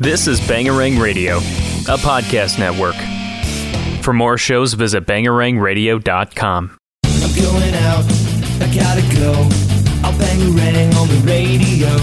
[0.00, 2.96] This is Bangarang Radio, a podcast network.
[4.02, 6.76] For more shows, visit bangarangradio.com.
[7.04, 8.04] I'm going out,
[8.60, 9.32] I gotta go.
[10.02, 11.96] I'll bangarang on the radio.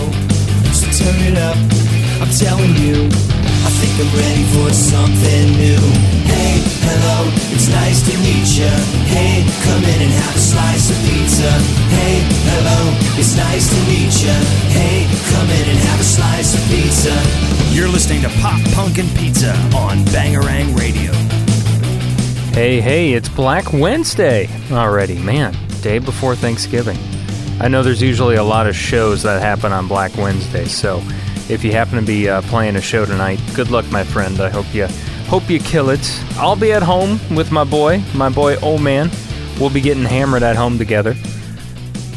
[0.71, 1.57] So turn it up,
[2.21, 3.09] I'm telling you.
[3.62, 5.82] I think I'm ready for something new.
[6.25, 8.73] Hey, hello, it's nice to meet ya.
[9.05, 11.52] Hey, come in and have a slice of pizza.
[11.94, 12.80] Hey, hello,
[13.20, 14.34] it's nice to meet ya.
[14.73, 17.13] Hey, come in and have a slice of pizza.
[17.73, 21.12] You're listening to Pop Punkin' Pizza on Bangarang Radio.
[22.54, 25.18] Hey, hey, it's Black Wednesday already.
[25.20, 26.98] Man, day before Thanksgiving.
[27.62, 31.02] I know there's usually a lot of shows that happen on Black Wednesday, so
[31.52, 34.40] if you happen to be uh, playing a show tonight, good luck, my friend.
[34.40, 34.88] I hope you
[35.28, 36.24] hope you kill it.
[36.38, 39.12] I'll be at home with my boy, my boy Old Man.
[39.60, 41.14] We'll be getting hammered at home together.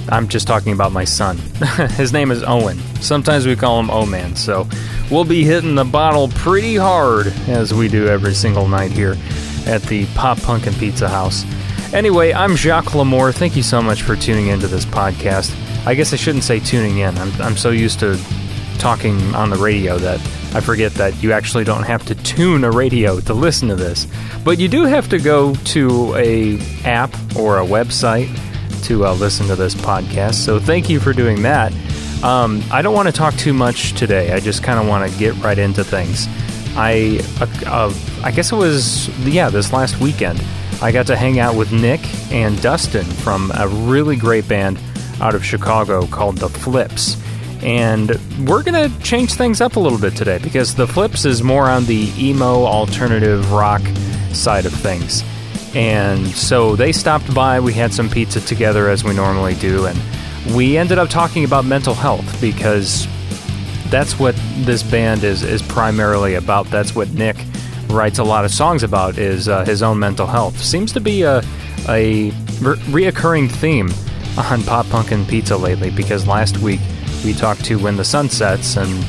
[0.08, 1.36] I'm just talking about my son.
[1.96, 2.78] His name is Owen.
[3.00, 4.36] Sometimes we call him O Man.
[4.36, 4.68] So
[5.10, 9.16] we'll be hitting the bottle pretty hard as we do every single night here
[9.66, 11.44] at the Pop Punk and Pizza House.
[11.92, 13.34] Anyway, I'm Jacques Lamour.
[13.34, 15.54] Thank you so much for tuning into this podcast.
[15.86, 17.16] I guess I shouldn't say tuning in.
[17.18, 18.16] I'm, I'm so used to
[18.78, 20.20] talking on the radio that
[20.54, 24.06] I forget that you actually don't have to tune a radio to listen to this.
[24.44, 28.28] But you do have to go to a app or a website
[28.84, 30.34] to uh, listen to this podcast.
[30.34, 31.72] So thank you for doing that.
[32.22, 34.32] Um, I don't want to talk too much today.
[34.32, 36.26] I just kind of want to get right into things.
[36.76, 40.42] I uh, uh, I guess it was yeah this last weekend.
[40.82, 42.00] I got to hang out with Nick
[42.32, 44.78] and Dustin from a really great band
[45.20, 47.16] out of Chicago called The Flips.
[47.64, 48.10] And
[48.46, 51.68] we're going to change things up a little bit today because The Flips is more
[51.68, 53.80] on the emo alternative rock
[54.32, 55.24] side of things.
[55.74, 59.98] And so they stopped by, we had some pizza together as we normally do, and
[60.54, 63.08] we ended up talking about mental health because
[63.88, 66.66] that's what this band is is primarily about.
[66.66, 67.36] That's what Nick
[67.88, 70.60] writes a lot of songs about is uh, his own mental health.
[70.60, 71.38] Seems to be a
[71.88, 73.90] a re- reoccurring theme
[74.36, 76.80] on pop punk and pizza lately because last week
[77.24, 79.02] we talk to When the Sun Sets and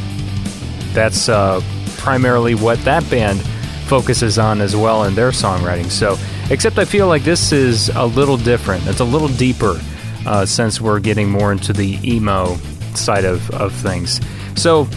[0.94, 1.62] that's uh,
[1.98, 3.42] primarily what that band
[3.88, 5.92] focuses on as well in their songwriting.
[5.92, 6.18] So,
[6.50, 8.88] except I feel like this is a little different.
[8.88, 9.80] It's a little deeper
[10.26, 12.56] uh, since we're getting more into the emo
[12.96, 14.22] side of, of things.
[14.56, 14.88] So,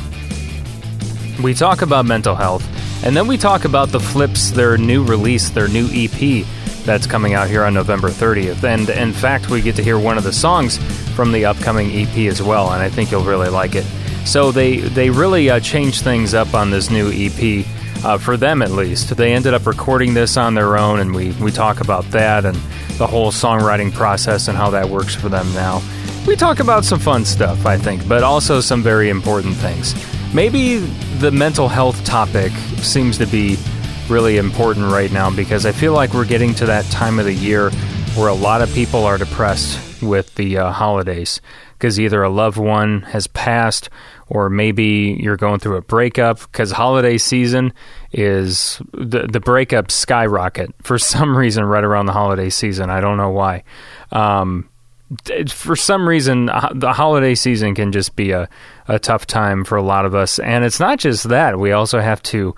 [1.42, 2.66] we talk about mental health,
[3.04, 6.46] and then we talk about the Flips, their new release, their new EP
[6.88, 8.64] that's coming out here on November 30th.
[8.64, 10.78] And in fact, we get to hear one of the songs
[11.14, 13.84] from the upcoming EP as well, and I think you'll really like it.
[14.24, 17.66] So they they really uh, changed things up on this new EP.
[18.04, 21.32] Uh, for them at least, they ended up recording this on their own, and we
[21.32, 22.56] we talk about that and
[22.96, 25.82] the whole songwriting process and how that works for them now.
[26.26, 29.94] We talk about some fun stuff, I think, but also some very important things.
[30.32, 30.78] Maybe
[31.18, 33.58] the mental health topic seems to be
[34.10, 37.34] really important right now because I feel like we're getting to that time of the
[37.34, 37.70] year
[38.14, 41.40] where a lot of people are depressed with the uh, holidays
[41.72, 43.90] because either a loved one has passed
[44.28, 47.72] or maybe you're going through a breakup because holiday season
[48.12, 52.90] is the the breakup skyrocket for some reason right around the holiday season.
[52.90, 53.64] I don't know why.
[54.12, 54.68] Um,
[55.48, 58.46] for some reason, uh, the holiday season can just be a,
[58.88, 61.58] a tough time for a lot of us, and it's not just that.
[61.58, 62.54] We also have to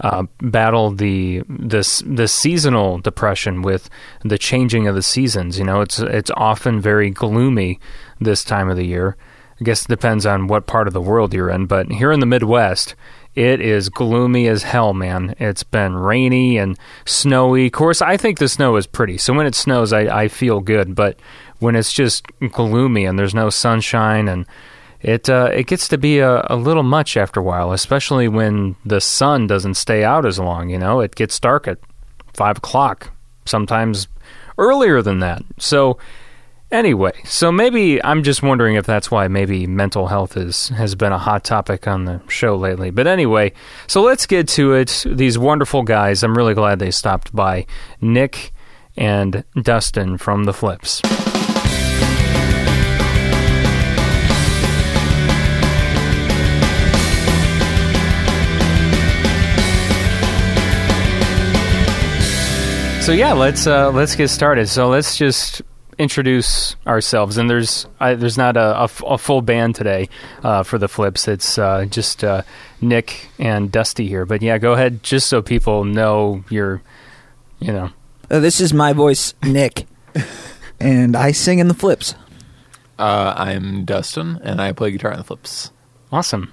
[0.00, 3.88] uh, battle the this the seasonal depression with
[4.22, 5.58] the changing of the seasons.
[5.58, 7.78] You know, it's it's often very gloomy
[8.20, 9.16] this time of the year.
[9.60, 12.18] I guess it depends on what part of the world you're in, but here in
[12.18, 12.96] the Midwest,
[13.36, 15.36] it is gloomy as hell, man.
[15.38, 17.66] It's been rainy and snowy.
[17.66, 20.60] Of course, I think the snow is pretty, so when it snows, I, I feel
[20.60, 20.96] good.
[20.96, 21.20] But
[21.60, 24.44] when it's just gloomy and there's no sunshine and
[25.04, 28.74] it uh, it gets to be a, a, little much after a while, especially when
[28.86, 30.70] the sun doesn't stay out as long.
[30.70, 31.78] You know, it gets dark at
[32.32, 33.12] five o'clock,
[33.44, 34.08] sometimes
[34.56, 35.42] earlier than that.
[35.58, 35.98] So
[36.70, 41.12] anyway, so maybe I'm just wondering if that's why maybe mental health is has been
[41.12, 42.90] a hot topic on the show lately.
[42.90, 43.52] But anyway,
[43.86, 45.04] so let's get to it.
[45.06, 47.66] These wonderful guys, I'm really glad they stopped by.
[48.00, 48.54] Nick
[48.96, 51.02] and Dustin from the Flips.
[63.04, 64.66] So yeah, let's uh, let's get started.
[64.66, 65.60] So let's just
[65.98, 67.36] introduce ourselves.
[67.36, 70.08] And there's I, there's not a, a, f- a full band today
[70.42, 71.28] uh, for the flips.
[71.28, 72.44] It's uh, just uh,
[72.80, 74.24] Nick and Dusty here.
[74.24, 76.80] But yeah, go ahead, just so people know you're,
[77.60, 77.90] you know.
[78.30, 79.84] Uh, this is my voice, Nick,
[80.80, 82.14] and I sing in the flips.
[82.98, 85.72] Uh, I'm Dustin, and I play guitar in the flips.
[86.10, 86.50] Awesome.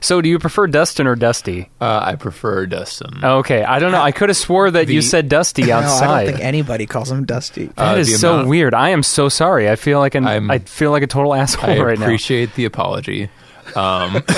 [0.00, 1.70] So, do you prefer Dustin or Dusty?
[1.80, 3.24] Uh, I prefer Dustin.
[3.24, 4.00] Okay, I don't know.
[4.02, 5.82] I could have swore that you said Dusty No, I
[6.24, 7.66] don't think anybody calls him Dusty.
[7.76, 8.74] That Uh, is the so amount- weird.
[8.74, 9.68] I am so sorry.
[9.70, 12.04] I feel like an I'm- I feel like a total asshole I right now.
[12.04, 13.28] appreciate the apology.
[13.74, 14.22] Um,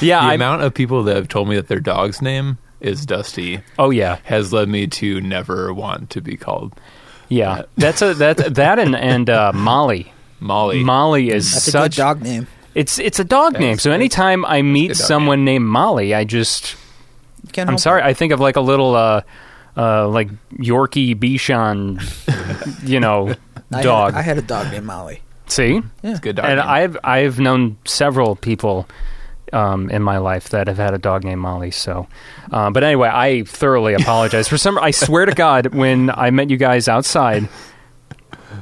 [0.00, 3.04] Yeah, the I amount of people that have told me that their dog's name is
[3.06, 6.72] Dusty Oh yeah, has led me to never want to be called
[7.30, 7.62] yeah.
[7.76, 10.12] That's a that that and and uh, Molly.
[10.40, 10.82] Molly.
[10.84, 12.46] Molly is That's a such good dog name.
[12.74, 13.78] It's it's a dog That's- name.
[13.78, 16.76] So anytime I meet good dog someone named Molly, I just
[17.52, 18.02] can't I'm sorry.
[18.02, 18.06] it.
[18.06, 19.22] I think of like a little uh
[19.76, 22.00] uh like Yorkie Bichon,
[22.88, 23.34] you know,
[23.72, 24.12] I dog.
[24.14, 25.22] Had, I had a dog named Molly.
[25.46, 26.44] See, It's a good dog.
[26.44, 26.68] and name.
[26.68, 28.86] I've I've known several people
[29.52, 31.70] um, in my life that have had a dog named Molly.
[31.70, 32.06] So,
[32.52, 34.78] uh, but anyway, I thoroughly apologize for some.
[34.78, 37.48] I swear to God, when I met you guys outside,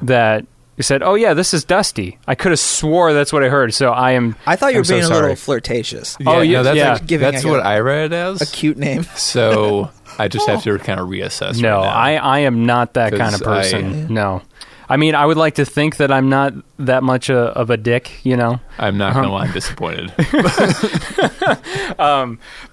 [0.02, 0.46] that
[0.76, 3.72] you said, "Oh yeah, this is Dusty." I could have swore that's what I heard.
[3.74, 4.36] So I am.
[4.46, 5.20] I thought you I'm were so being a sorry.
[5.22, 6.16] little flirtatious.
[6.20, 6.92] yeah, oh, yeah, no, that's, yeah.
[6.94, 8.40] like- Giving that's like what I read as.
[8.42, 9.04] A cute name.
[9.16, 11.60] So I just have to kind of reassess.
[11.60, 11.90] No, right now.
[11.90, 14.12] I I am not that kind of 'Cause I- person.
[14.14, 14.42] no.
[14.88, 17.76] I mean, I would like to think that I'm not that much a, of a
[17.76, 18.60] dick, you know.
[18.78, 19.34] I'm not gonna Uh-huh.
[19.36, 20.12] lie, I'm disappointed.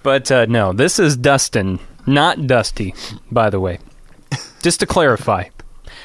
[0.04, 2.94] But uh, no, this is Dustin, not Dusty,
[3.32, 3.80] by the way.
[4.62, 5.46] Just to clarify,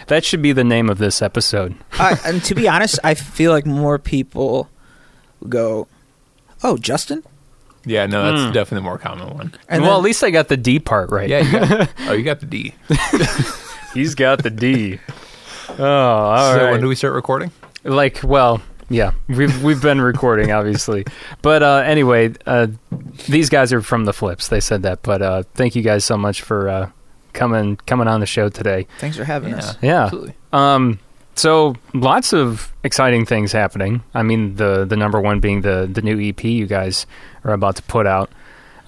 [0.09, 1.75] that should be the name of this episode.
[1.93, 4.69] I, and to be honest, I feel like more people
[5.49, 5.87] go,
[6.63, 7.23] "Oh, Justin."
[7.85, 8.53] yeah, no, that's Hmm.
[8.53, 9.55] definitely the more common one.
[9.69, 11.29] And well, then- at least I got the D part right.
[11.29, 12.75] Yeah, you got, oh, you got the D.
[13.95, 14.99] he's got the D.
[15.81, 16.71] Oh, all so right.
[16.73, 17.53] when do we start recording?
[17.85, 21.05] like, well, yeah, we've we've been recording, obviously,
[21.43, 22.69] but uh, anyway, uh,
[23.29, 24.49] these guys are from the Flips.
[24.49, 26.91] They said that, but uh, thank you guys so much for uh,
[27.39, 28.87] coming coming on the show today.
[28.99, 29.77] Thanks for having Yeah, us.
[29.83, 30.05] Yeah.
[30.05, 30.35] absolutely.
[30.53, 30.99] Um,
[31.37, 34.03] so lots of exciting things happening.
[34.13, 37.07] I mean, the the number one being the the new EP you guys
[37.45, 38.31] are about to put out.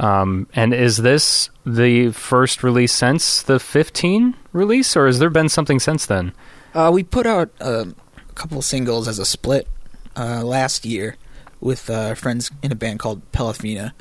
[0.00, 5.48] Um, and is this the first release since the 15 release, or has there been
[5.50, 6.32] something since then?
[6.74, 9.68] Uh, we put out uh, a couple singles as a split
[10.16, 11.16] uh, last year
[11.60, 13.92] with uh, friends in a band called Pelafina,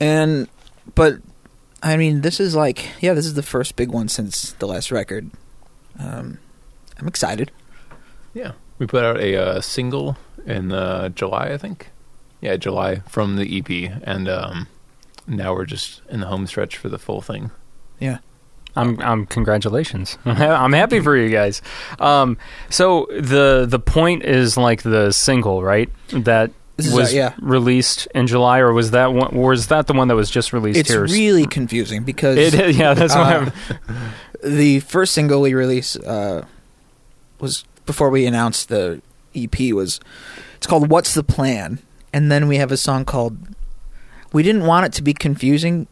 [0.00, 0.48] and
[0.96, 1.20] but
[1.82, 4.90] I mean, this is like yeah, this is the first big one since the last
[4.92, 5.30] record.
[5.98, 6.38] Um,
[6.98, 7.50] I'm excited.
[8.34, 11.90] Yeah, we put out a uh, single in uh, July, I think.
[12.40, 14.68] Yeah, July from the EP, and um,
[15.26, 17.50] now we're just in the home stretch for the full thing.
[17.98, 18.18] Yeah.
[18.74, 20.16] I'm, I'm congratulations.
[20.24, 21.60] I'm happy for you guys.
[21.98, 22.38] Um,
[22.70, 25.90] so the the point is like the single, right?
[26.08, 26.52] That
[26.84, 27.34] This was uh, yeah.
[27.40, 29.34] released in July, or was that one?
[29.36, 31.04] Or was that the one that was just released It's here?
[31.04, 33.34] really confusing because It, yeah, that's why.
[33.34, 33.50] Uh,
[33.88, 34.12] I'm,
[34.42, 36.42] the first single we released uh,
[37.38, 39.00] was before we announced the
[39.34, 40.00] EP was
[40.56, 41.78] it's called What's the Plan?
[42.12, 43.38] And then we have a song called
[44.32, 45.86] We didn't want it to be confusing,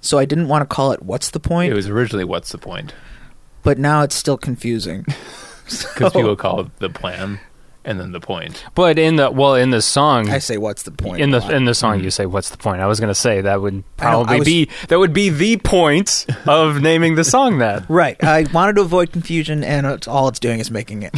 [0.00, 2.58] so I didn't want to call it What's the Point, It was originally "What's the
[2.58, 2.94] Point?"
[3.62, 5.04] but now it's still confusing.
[5.64, 7.38] because people call it the plan
[7.88, 8.62] and then the point.
[8.74, 11.20] But in the well, in the song, I say What's the Point?
[11.22, 13.40] in the in the song, you say, "What's the point?" I was going to say
[13.40, 17.58] that would probably I was- be that would be the point of naming the song
[17.58, 17.84] that.
[17.88, 18.22] Right.
[18.22, 21.14] I wanted to avoid confusion, and it's, all it's doing is making it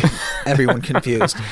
[0.46, 1.36] everyone confused.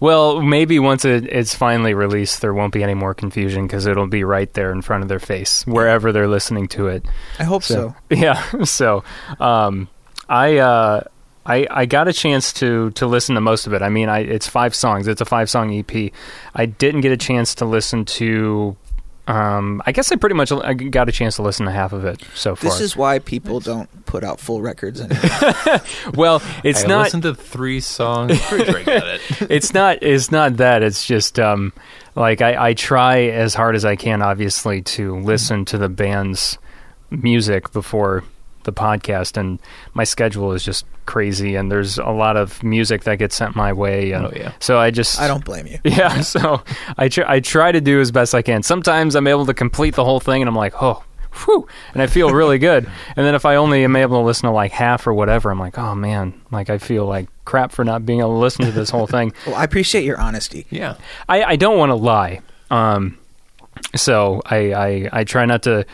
[0.00, 4.06] Well, maybe once it, it's finally released, there won't be any more confusion because it'll
[4.06, 7.04] be right there in front of their face wherever they're listening to it.
[7.40, 7.96] I hope so.
[8.08, 8.40] Yeah.
[8.62, 9.02] So,
[9.40, 9.88] um,
[10.28, 11.00] I, uh,
[11.48, 13.80] I, I got a chance to, to listen to most of it.
[13.80, 15.08] I mean, I, it's five songs.
[15.08, 16.12] It's a five song EP.
[16.54, 18.76] I didn't get a chance to listen to.
[19.26, 22.04] Um, I guess I pretty much I got a chance to listen to half of
[22.04, 22.70] it so far.
[22.70, 25.80] This is why people don't put out full records anymore.
[26.14, 27.04] well, it's I not.
[27.04, 28.40] listened to three songs.
[28.46, 29.20] Pretty sure it.
[29.50, 31.74] it's not it's not that it's just um
[32.14, 36.56] like I, I try as hard as I can obviously to listen to the band's
[37.10, 38.24] music before
[38.68, 39.58] the podcast and
[39.94, 43.72] my schedule is just crazy and there's a lot of music that gets sent my
[43.72, 44.52] way and Oh, yeah.
[44.60, 45.78] so I just I don't blame you.
[45.84, 46.62] yeah so
[46.98, 49.94] I tr- I try to do as best I can sometimes I'm able to complete
[49.94, 51.02] the whole thing and I'm like oh
[51.44, 52.84] whew and I feel really good
[53.16, 55.58] and then if I only am able to listen to like half or whatever I'm
[55.58, 58.72] like oh man like I feel like crap for not being able to listen to
[58.72, 60.66] this whole thing Well, I appreciate your honesty.
[60.68, 60.96] Yeah.
[61.28, 62.42] I, I don't want to lie.
[62.70, 63.16] Um,
[63.96, 65.86] so I, I, I try not to,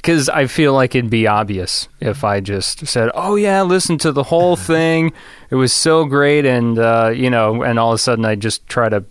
[0.00, 4.12] because I feel like it'd be obvious if I just said, "Oh yeah, listen to
[4.12, 5.12] the whole thing.
[5.50, 8.66] It was so great," and uh, you know, and all of a sudden I just
[8.66, 9.04] try to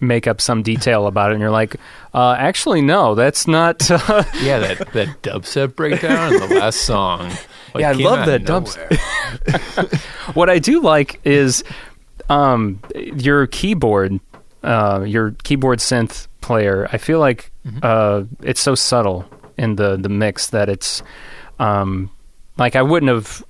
[0.00, 1.76] make up some detail about it, and you're like,
[2.12, 7.30] uh, "Actually, no, that's not." Uh, Yeah, that, that dubstep breakdown in the last song.
[7.72, 9.98] like, Yeah, I love that dubstep.
[10.34, 11.64] what I do like is
[12.28, 14.20] um, your keyboard,
[14.62, 17.50] uh, your keyboard synth player, I feel like
[17.82, 19.24] uh, it's so subtle
[19.58, 21.02] in the the mix that it's
[21.58, 22.10] um,
[22.56, 23.42] like I wouldn't have.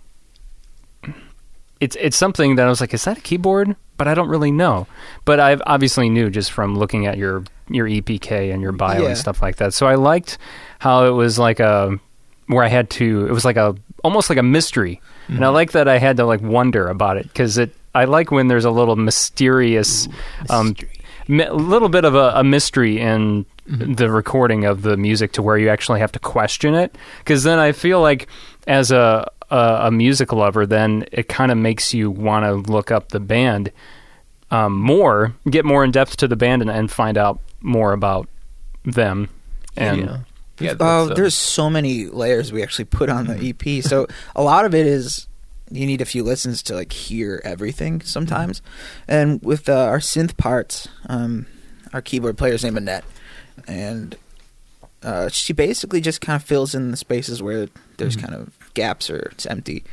[1.80, 3.76] It's it's something that I was like, is that a keyboard?
[3.96, 4.87] But I don't really know.
[5.25, 9.08] But I obviously knew just from looking at your your EPK and your bio Yeah.
[9.08, 9.75] and stuff like that.
[9.75, 10.38] So I liked
[10.78, 11.99] how it was like a
[12.46, 13.26] where I had to.
[13.26, 16.25] It was like a almost like a mystery, and I like that I had to
[16.26, 17.75] like wonder about it because it.
[17.96, 20.08] I like when there's a little mysterious,
[20.50, 20.75] um,
[21.28, 25.57] a little bit of a, a mystery in the recording of the music to where
[25.57, 26.97] you actually have to question it.
[27.19, 28.28] Because then I feel like
[28.66, 32.90] as a a, a music lover, then it kind of makes you want to look
[32.90, 33.71] up the band
[34.50, 38.28] um, more, get more in depth to the band, and, and find out more about
[38.85, 39.28] them.
[39.76, 40.19] And yeah,
[40.61, 40.71] yeah.
[40.73, 43.83] Uh, that's, uh, there's so many layers we actually put on the EP.
[43.83, 45.26] So a lot of it is
[45.71, 48.62] you need a few listens to like hear everything sometimes.
[49.09, 51.47] And with uh, our synth parts, um,
[51.92, 53.04] our keyboard player's name Annette,
[53.66, 54.16] and
[55.02, 59.09] uh, she basically just kind of fills in the spaces where there's kind of gaps
[59.11, 59.85] or it's empty,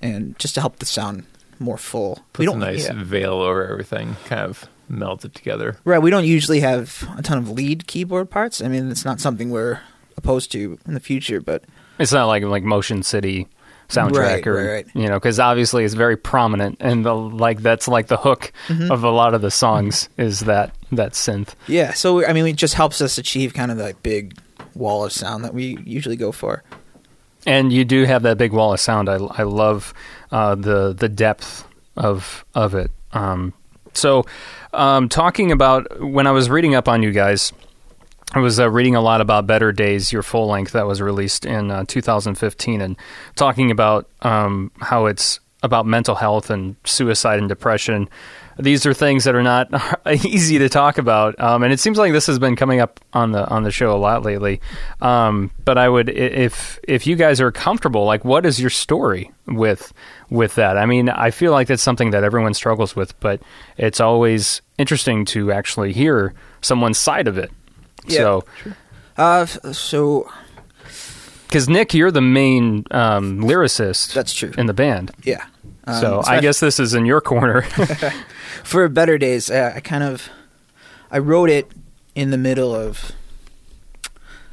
[0.00, 1.26] and just to help the sound
[1.58, 2.20] more full.
[2.32, 2.94] puts a nice yeah.
[2.96, 5.76] veil over everything, kind of melts it together.
[5.84, 8.62] Right, we don't usually have a ton of lead keyboard parts.
[8.62, 9.80] I mean, it's not something we're
[10.16, 11.64] opposed to in the future, but
[11.98, 13.48] It's not like like Motion City
[13.90, 14.86] soundtrack Right, or right, right.
[14.94, 18.90] you know because obviously it's very prominent and the like that's like the hook Mm-hmm.
[18.90, 21.54] of a lot of the songs is that that synth.
[21.68, 24.36] Yeah, so I mean, it just helps us achieve kind of that big
[24.74, 26.62] wall of sound that we usually go for.
[27.46, 29.08] And you do have that big wall of sound.
[29.08, 29.94] I, I love
[30.30, 31.64] uh, the the depth
[31.96, 32.90] of of it.
[33.12, 33.54] Um,
[33.94, 34.24] so,
[34.72, 37.52] um, talking about when I was reading up on you guys,
[38.32, 41.44] I was uh, reading a lot about Better Days, your full length that was released
[41.44, 42.96] in uh, 2015, and
[43.34, 48.08] talking about um, how it's about mental health and suicide and depression.
[48.56, 49.68] These are things that are not
[50.24, 53.32] easy to talk about, um, and it seems like this has been coming up on
[53.32, 54.60] the on the show a lot lately.
[55.00, 59.32] Um, but I would, if if you guys are comfortable, like, what is your story
[59.48, 59.92] with
[60.30, 60.78] with that?
[60.78, 63.42] I mean, I feel like that's something that everyone struggles with, but
[63.76, 67.50] it's always interesting to actually hear someone's side of it.
[68.06, 68.18] Yeah.
[68.18, 68.44] So,
[69.16, 70.30] Uh, so
[71.46, 74.14] because Nick, you're the main um, lyricist.
[74.14, 74.52] That's true.
[74.56, 75.10] in the band.
[75.24, 75.44] yeah.
[75.84, 77.62] Um, so I guess this is in your corner.
[78.62, 80.28] for better days, uh, I kind of
[81.10, 81.70] I wrote it
[82.14, 83.12] in the middle of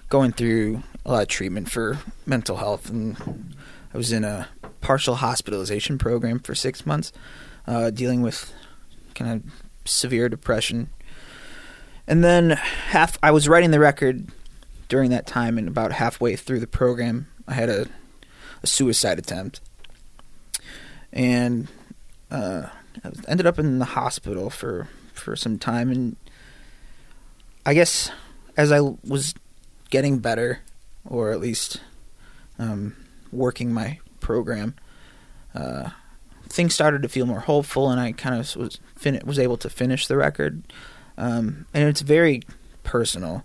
[0.10, 3.54] going through a lot of treatment for mental health, and
[3.94, 4.48] I was in a
[4.82, 7.12] partial hospitalization program for six months,
[7.68, 8.52] uh, dealing with
[9.14, 9.44] kind of
[9.86, 10.90] severe depression.
[12.08, 14.28] And then half, I was writing the record
[14.88, 17.88] during that time, and about halfway through the program, I had a,
[18.64, 19.60] a suicide attempt,
[21.12, 21.68] and
[22.32, 22.68] uh,
[23.04, 26.16] I ended up in the hospital for for some time, and
[27.66, 28.12] I guess
[28.56, 29.34] as I was
[29.90, 30.60] getting better,
[31.06, 31.82] or at least
[32.58, 32.96] um,
[33.32, 34.76] working my program,
[35.54, 35.90] uh,
[36.48, 39.70] things started to feel more hopeful, and I kind of was fin- was able to
[39.70, 40.64] finish the record.
[41.18, 42.44] Um, and it's very
[42.84, 43.44] personal,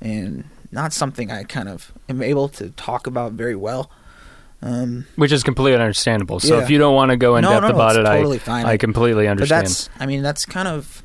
[0.00, 3.90] and not something I kind of am able to talk about very well.
[4.64, 6.38] Um, which is completely understandable.
[6.38, 6.62] So Yeah.
[6.64, 8.64] if you don't want to go in No, depth no, about it, totally I fine.
[8.66, 9.66] I completely but understand.
[9.66, 11.02] that's, I mean, that's kind of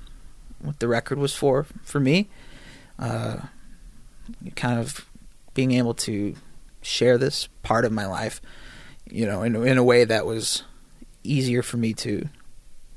[0.59, 2.29] what the record was for for me.
[2.99, 3.37] Uh,
[4.55, 5.05] kind of
[5.55, 6.35] being able to
[6.83, 8.41] share this part of my life,
[9.09, 10.63] you know, in in a way that was
[11.23, 12.29] easier for me to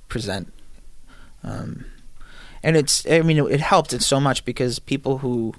[0.08, 0.52] present.
[1.42, 1.86] Um,
[2.62, 5.54] and it's, I mean, it helped it so much because people who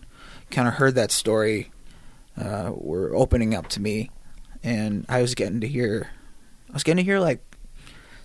[0.49, 1.71] kind of heard that story
[2.37, 4.11] uh, were opening up to me,
[4.63, 6.09] and I was getting to hear,
[6.69, 7.43] I was getting to hear like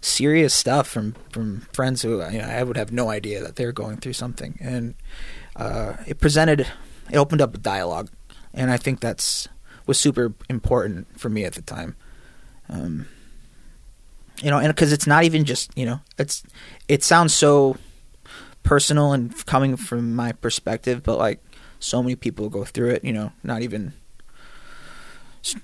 [0.01, 3.73] serious stuff from from friends who you know, I would have no idea that they're
[3.73, 4.95] going through something, and
[5.57, 6.67] uh, it presented,
[7.11, 8.11] it opened up a dialogue,
[8.53, 9.49] and I think that's
[9.87, 11.97] was super important for me at the time.
[12.69, 13.07] Um,
[14.43, 16.43] you know, and because it's not even just you know, it's
[16.89, 17.77] it sounds so
[18.67, 21.41] personal and coming from my perspective, but like
[21.79, 23.05] so many people go through it.
[23.05, 23.95] You know, not even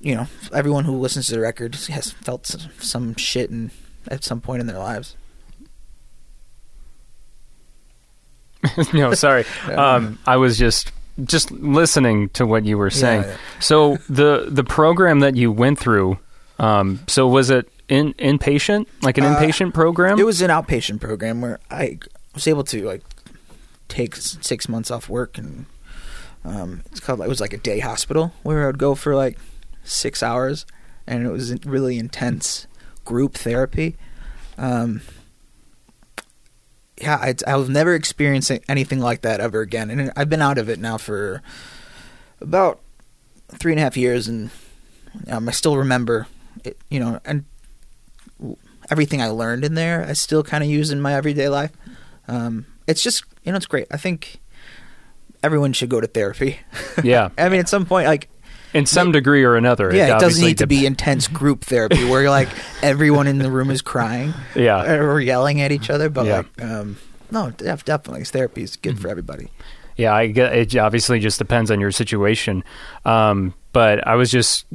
[0.01, 3.71] you know everyone who listens to the record has felt some, some shit and
[4.09, 5.17] at some point in their lives.
[8.93, 9.45] no, sorry.
[9.69, 10.93] Um, I was just
[11.25, 13.23] just listening to what you were saying.
[13.23, 13.37] yeah.
[13.61, 16.19] So the the program that you went through,
[16.59, 20.19] um, so was it in inpatient, like an Uh, inpatient program?
[20.19, 21.99] It was an outpatient program where I
[22.35, 23.03] was able to like
[23.89, 25.67] take six months off work and
[26.45, 29.39] um, it's called it was like a day hospital where I would go for like
[29.85, 30.67] six hours
[31.07, 32.67] and it was really intense
[33.05, 33.97] group therapy.
[34.59, 35.03] Um,
[37.01, 39.91] yeah, I, I'll never experience anything like that ever again.
[39.91, 41.43] And I've been out of it now for
[42.41, 42.81] about
[43.49, 44.51] three and a half years, and
[45.29, 46.27] um, I still remember,
[46.65, 47.45] it, you know, and
[48.91, 51.73] everything I learned in there, I still kind of use in my everyday life.
[52.33, 53.87] Um, it's just, you know, it's great.
[53.91, 54.41] I think
[55.43, 56.59] everyone should go to therapy.
[57.05, 57.31] Yeah.
[57.39, 58.29] I mean, at some point, like,
[58.75, 59.95] In some degree or another.
[59.95, 62.49] yeah, it doesn't obviously need to dep- be intense group therapy where you're like
[62.83, 64.93] everyone in the room is crying Yeah.
[64.93, 66.09] or yelling at each other.
[66.11, 66.37] But Yeah.
[66.37, 66.97] like, um,
[67.31, 69.49] no, def- definitely, therapy is good for everybody.
[69.97, 70.77] Yeah, I get it.
[70.77, 72.63] Obviously, just depends on your situation.
[73.05, 74.67] Um, but I was just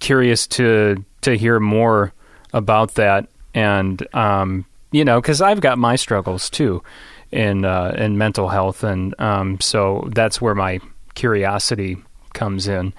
[0.00, 2.12] curious to to hear more
[2.52, 4.64] about that, and um,
[4.96, 6.82] you know, because I've got my struggles too
[7.30, 10.80] in uh, in mental health, and um, so that's where my
[11.14, 11.98] curiosity
[12.32, 12.94] comes in.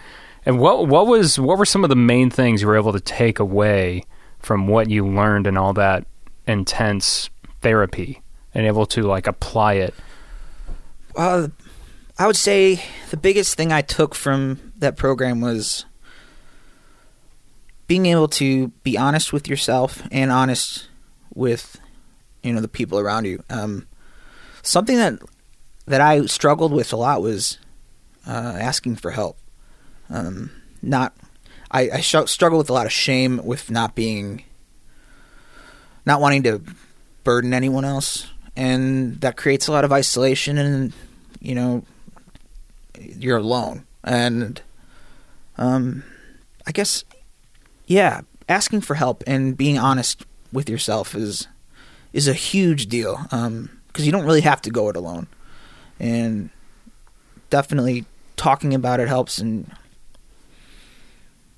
[0.45, 2.99] And what what was what were some of the main things you were able to
[2.99, 4.03] take away
[4.37, 6.05] from what you learned in all that
[6.45, 8.21] intense therapy,
[8.53, 9.95] and able to like apply it?
[11.15, 11.47] Uh,
[12.19, 15.85] I would say the biggest thing I took from that program was
[17.87, 20.89] being able to be honest with yourself and honest
[21.33, 21.79] with
[22.47, 23.43] you know the people around you.
[23.49, 23.87] Um,
[24.63, 25.19] something that
[25.85, 27.57] that I struggled with a lot was
[28.27, 29.37] uh, asking for help.
[30.09, 30.51] Um,
[30.81, 31.13] not,
[31.71, 34.43] I, I sh- struggle with a lot of shame with not being,
[36.05, 36.61] not wanting to
[37.23, 38.27] burden anyone else,
[38.57, 40.93] and that creates a lot of isolation and
[41.39, 41.83] you know
[42.99, 44.61] you're alone and
[45.57, 46.03] um
[46.65, 47.03] i guess
[47.85, 51.47] yeah asking for help and being honest with yourself is
[52.17, 55.27] is a huge deal um because you don't really have to go it alone
[55.99, 56.49] and
[57.51, 58.05] definitely
[58.35, 59.71] talking about it helps and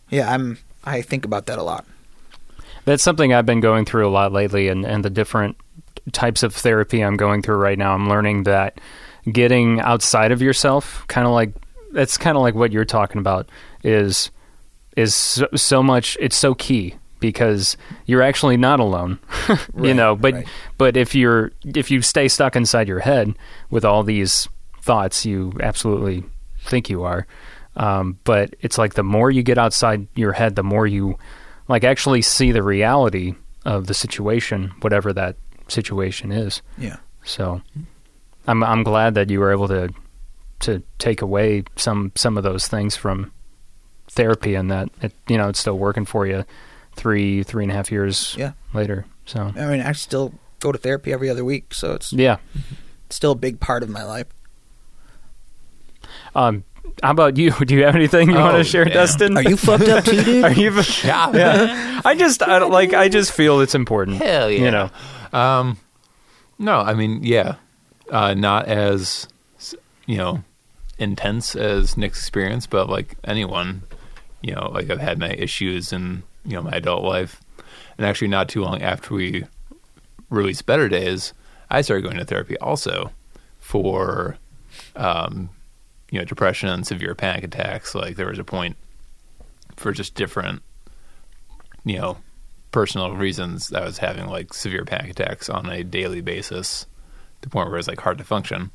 [0.10, 1.86] yeah i'm i think about that a lot
[2.86, 5.58] That's something I've been going through a lot lately, and, and the different
[6.12, 7.94] types of therapy I'm going through right now.
[7.94, 8.80] I'm learning that
[9.32, 11.54] getting outside of yourself, kind of like
[11.92, 13.48] that's kind of like what you're talking about,
[13.83, 14.31] is
[14.98, 16.18] is so, so much.
[16.20, 19.20] It's so key because you're actually not alone,
[19.82, 20.16] you know.
[20.16, 20.48] But right.
[20.77, 23.36] but if you're if you stay stuck inside your head
[23.70, 24.48] with all these
[24.82, 26.24] thoughts, you absolutely
[26.60, 27.27] think you are.
[27.75, 31.18] Um, but it's like the more you get outside your head, the more you
[31.68, 35.36] like actually see the reality of the situation, whatever that
[35.68, 36.62] situation is.
[36.77, 37.62] yeah So
[38.48, 39.94] I'm I'm glad that you were able to
[40.62, 43.32] to take away some some of those things from
[44.10, 46.44] therapy and that it you know it's still working for you
[47.00, 48.51] three three and a half years Yeah.
[48.74, 49.05] later.
[49.25, 52.38] So i mean i still go to therapy every other week so it's yeah.
[53.09, 54.27] still a big part of my life
[56.35, 56.64] Um,
[57.03, 57.51] how about you?
[57.66, 58.94] Do you have anything you want Oh, to share, damn.
[58.94, 59.38] Dustin?
[59.38, 60.72] are you fucked up too dude Are you?
[61.03, 61.31] Yeah.
[61.33, 62.01] yeah.
[62.03, 62.94] I just I, don't- like.
[62.94, 64.18] I just feel it's important.
[64.18, 64.66] Hell yeah.
[64.66, 64.90] You know.
[65.31, 65.77] Um,
[66.57, 67.55] no, I mean, yeah,
[68.09, 69.27] uh, not as
[70.07, 70.44] you know
[70.98, 73.83] intense as Nick's experience, but like anyone,
[74.42, 77.42] you know, like I've had my issues in you know my adult life,
[77.98, 79.46] and actually not too long after we
[80.30, 81.34] released Better Days,
[81.70, 83.12] I started going to therapy also
[83.60, 84.38] for
[84.96, 85.50] um,
[86.12, 87.96] you know depression and severe panic attacks.
[87.96, 88.78] Like there was a point
[89.75, 90.62] for just different
[91.86, 92.18] you know
[92.72, 96.88] personal reasons I was having like severe panic attacks on a daily basis to
[97.42, 98.72] the point where it was like hard to function.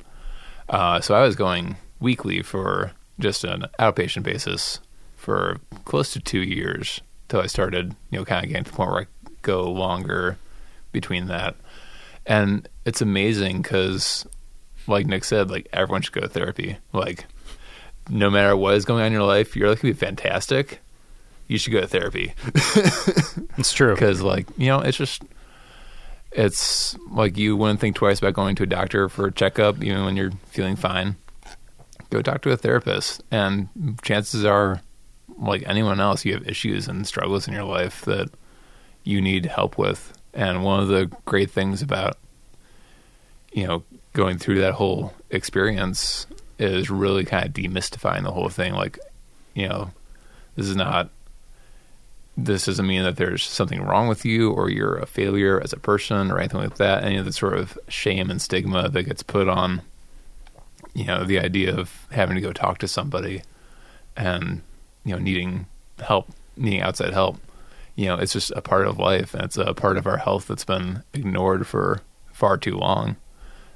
[0.67, 4.79] Uh, so I was going weekly for just an outpatient basis
[5.15, 8.75] for close to two years till I started, you know, kind of getting to the
[8.77, 9.07] point where I
[9.41, 10.37] go longer
[10.91, 11.55] between that.
[12.25, 14.25] And it's amazing because,
[14.87, 16.77] like Nick said, like everyone should go to therapy.
[16.93, 17.25] Like,
[18.09, 20.79] no matter what is going on in your life, your life can be fantastic.
[21.47, 22.33] You should go to therapy
[23.57, 23.93] It's true.
[23.93, 25.21] because like you know it's just
[26.31, 30.03] it's like you wouldn't think twice about going to a doctor for a checkup even
[30.05, 31.17] when you're feeling fine
[32.09, 33.69] go talk to a therapist and
[34.01, 34.81] chances are
[35.37, 38.29] like anyone else you have issues and struggles in your life that
[39.03, 42.17] you need help with and one of the great things about
[43.51, 46.25] you know going through that whole experience
[46.57, 48.97] is really kind of demystifying the whole thing like
[49.53, 49.91] you know
[50.55, 51.09] this is not
[52.37, 55.79] this doesn't mean that there's something wrong with you or you're a failure as a
[55.79, 57.03] person or anything like that.
[57.03, 59.81] Any of the sort of shame and stigma that gets put on,
[60.93, 63.41] you know, the idea of having to go talk to somebody
[64.17, 64.61] and,
[65.05, 65.67] you know, needing
[65.99, 67.37] help, needing outside help,
[67.95, 70.47] you know, it's just a part of life and it's a part of our health
[70.47, 72.01] that's been ignored for
[72.33, 73.15] far too long.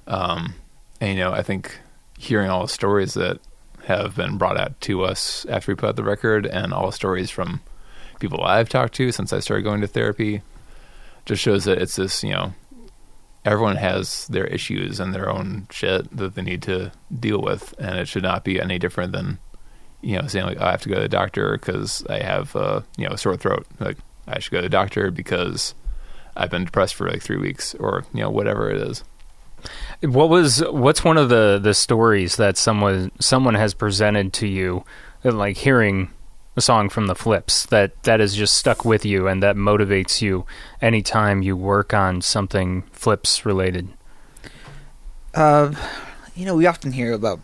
[0.08, 0.56] Um,
[1.00, 1.80] and, you know, I think
[2.18, 3.40] hearing all the stories that
[3.86, 6.92] have been brought out to us after we put out the record and all the
[6.92, 7.62] stories from
[8.20, 10.42] people I've talked to since I started going to therapy
[11.26, 12.54] just shows that it's this, you know,
[13.46, 17.98] everyone has their issues and their own shit that they need to deal with, and
[17.98, 19.40] it should not be any different than
[20.02, 22.56] you know saying like oh, I have to go to the doctor because I have
[22.56, 23.66] uh, you know a sore throat.
[23.80, 25.74] Like I should go to the doctor because
[26.36, 29.04] I've been depressed for like three weeks or you know whatever it is.
[30.02, 34.86] What was what's one of the the stories that someone someone has presented to you,
[35.26, 36.12] uh, like hearing
[36.56, 40.22] a song from the Flips that that has just stuck with you and that motivates
[40.22, 40.46] you
[40.82, 43.90] anytime you work on something Flips related.
[45.34, 45.74] Uh,
[46.36, 47.40] you know, we often hear about,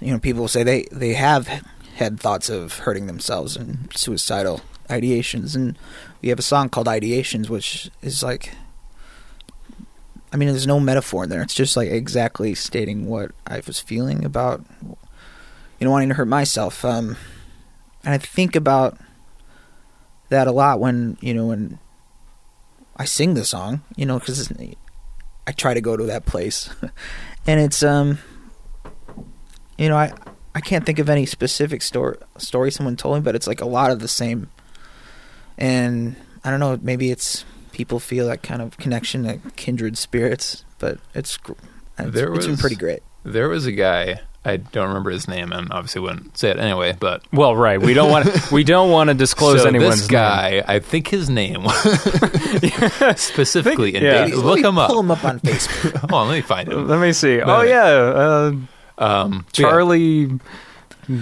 [0.00, 1.48] you know, people say they, they have
[1.96, 5.54] had thoughts of hurting themselves and suicidal ideations.
[5.56, 5.78] And
[6.22, 8.52] we have a song called Ideations, which is like,
[10.32, 11.42] I mean, there's no metaphor in there.
[11.42, 16.28] It's just like exactly stating what I was feeling about, you know, wanting to hurt
[16.28, 16.84] myself.
[16.84, 17.16] Um,
[18.04, 18.98] and I think about
[20.28, 21.78] that a lot when, you know, when
[22.96, 24.52] I sing the song, you know, because
[25.46, 26.68] I try to go to that place.
[27.46, 28.18] and it's um
[29.78, 30.12] you know, I
[30.54, 33.66] I can't think of any specific story story someone told me, but it's like a
[33.66, 34.50] lot of the same.
[35.58, 40.64] And I don't know, maybe it's people feel that kind of connection to kindred spirits,
[40.78, 41.38] but it's
[41.98, 43.02] it's, There it's been pretty great.
[43.24, 46.96] There was a guy I don't remember his name and obviously wouldn't say it anyway,
[46.98, 47.80] but Well, right.
[47.80, 51.28] We don't want we don't want to disclose so anyone's this guy, I think his
[51.28, 51.66] name
[53.16, 53.94] specifically.
[53.96, 54.24] in Yeah.
[54.26, 54.88] Dayton- look him up.
[54.90, 55.96] Pull him up on Facebook.
[56.00, 56.78] Hold on, let me find name.
[56.78, 56.88] him.
[56.88, 57.38] Let me see.
[57.38, 57.62] No, oh no.
[57.62, 58.52] yeah, uh,
[58.98, 59.68] Um, but yeah.
[59.68, 60.40] Charlie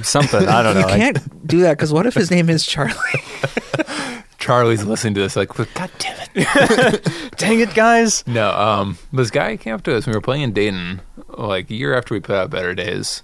[0.02, 0.46] something.
[0.48, 0.80] I don't know.
[0.80, 2.94] you can't do that because what if his name is Charlie?
[4.38, 7.32] Charlie's listening to this like, God damn it.
[7.38, 8.26] Dang it, guys.
[8.26, 10.06] No, um, this guy came up to us.
[10.06, 13.22] We were playing in Dayton, like a year after we put out Better Days,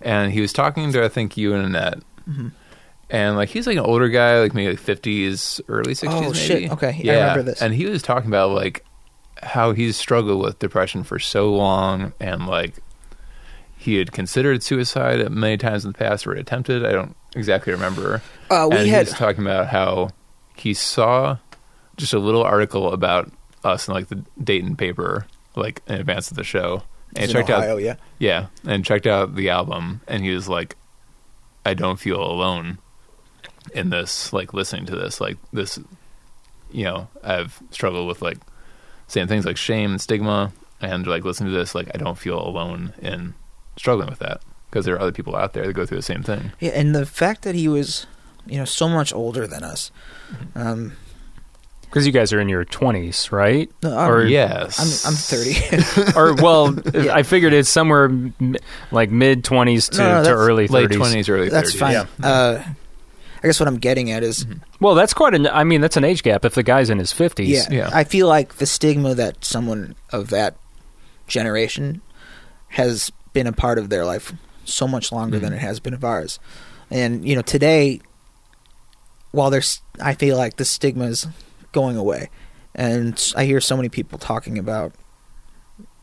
[0.00, 2.48] and he was talking to I think you and Annette, Mm-hmm.
[3.10, 6.18] and like he's like an older guy, like maybe like fifties, early sixties.
[6.22, 6.38] Oh, maybe.
[6.38, 6.72] shit.
[6.72, 7.12] Okay, Yeah.
[7.12, 7.60] I remember this.
[7.60, 8.82] And he was talking about like
[9.42, 12.76] how he's struggled with depression for so long, and like
[13.84, 16.86] he had considered suicide many times in the past or attempted.
[16.86, 18.22] I don't exactly remember.
[18.50, 20.08] Uh, we and had he was talking about how
[20.56, 21.36] he saw
[21.98, 23.30] just a little article about
[23.62, 26.82] us in like the Dayton paper, like in advance of the show,
[27.14, 27.96] and checked Ohio, out yeah.
[28.18, 30.76] yeah, and checked out the album, and he was like,
[31.66, 32.78] "I don't feel alone
[33.74, 34.32] in this.
[34.32, 35.78] Like listening to this, like this,
[36.72, 38.38] you know, I've struggled with like
[39.08, 42.40] saying things like shame and stigma, and like listening to this, like I don't feel
[42.40, 43.34] alone in
[43.76, 46.22] struggling with that because there are other people out there that go through the same
[46.22, 46.52] thing.
[46.60, 48.06] Yeah, and the fact that he was,
[48.46, 49.90] you know, so much older than us.
[50.54, 50.92] Um,
[51.82, 53.70] Because you guys are in your twenties, right?
[53.82, 56.12] No, I'm- or Yes, I'm I'm 30.
[56.18, 57.14] or well, Yeah.
[57.14, 58.56] I figured it's somewhere m-
[58.90, 60.96] like mid twenties to, No, no, to that's early late thirties.
[60.98, 61.92] twenties, early That's fine.
[61.92, 62.06] Yeah.
[62.20, 62.64] Uh,
[63.42, 64.44] I guess what I'm getting at is,
[64.80, 65.46] Well, that's quite an.
[65.46, 66.44] I mean, that's an age gap.
[66.44, 67.90] If the guy's in his fifties, yeah, Yeah.
[67.92, 70.56] I feel like the stigma that someone of that
[71.28, 72.00] generation
[72.68, 74.32] has been a part of their life
[74.64, 75.56] so much longer than Mhm.
[75.56, 76.38] it has been of ours.
[76.90, 78.00] And you know, today,
[79.32, 81.26] while there's, I feel like the stigma is
[81.72, 82.30] going away,
[82.74, 84.92] and I hear so many people talking about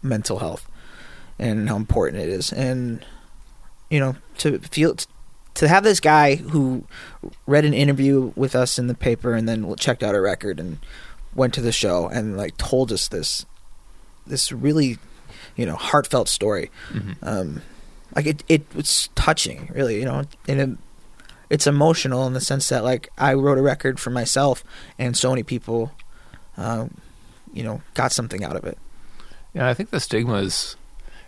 [0.03, 0.67] mental health
[1.39, 3.03] and how important it is, and
[3.89, 4.95] you know, to feel
[5.53, 6.83] to have this guy who
[7.45, 10.77] read an interview with us in the paper and then checked out a record and
[11.35, 13.45] went to the show and like told us this
[14.25, 14.97] this really
[15.55, 17.15] you know heartfelt story Mhm.
[17.21, 17.61] um
[18.15, 20.69] like it it was touching really you know and it,
[21.49, 24.63] it's emotional in the sense that like I wrote a record for myself
[24.97, 25.91] and so many people
[26.57, 26.95] um
[27.53, 28.77] you know got something out of it
[29.53, 30.75] Yeah, I think the stigma is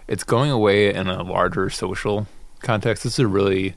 [0.07, 2.27] it's going away in a larger social
[2.61, 3.03] context.
[3.03, 3.75] This is a really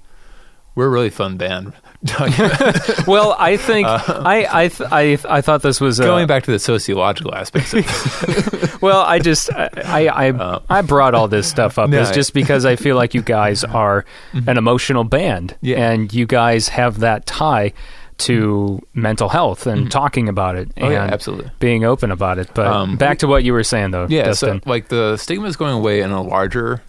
[0.75, 1.73] we're a really fun band.
[3.07, 6.51] Well, I think I I th- I I thought this was uh, going back to
[6.51, 8.79] the sociological aspects of.
[8.83, 12.11] Well, I just I I I, Uh, I brought all this stuff up No, is
[12.11, 14.05] just because I feel like you guys are
[14.47, 15.67] an emotional band, Mm-hmm.
[15.67, 15.91] Yeah.
[15.91, 17.73] and you guys have that tie
[18.19, 21.51] to mental health and talking about it Oh, and yeah, absolutely.
[21.59, 22.49] being open about it.
[22.55, 24.63] But Um, back to what you were saying, though, Yeah, Dustin.
[24.65, 26.83] so like the stigma is going away in a larger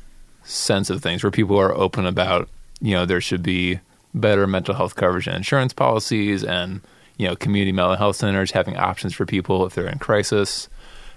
[0.43, 2.48] sense of things where people are open about,
[2.82, 3.80] you know, there should be
[4.19, 6.82] better mental health coverage and insurance policies and,
[7.17, 10.69] you know, community mental health centers having options for people if they're in crisis.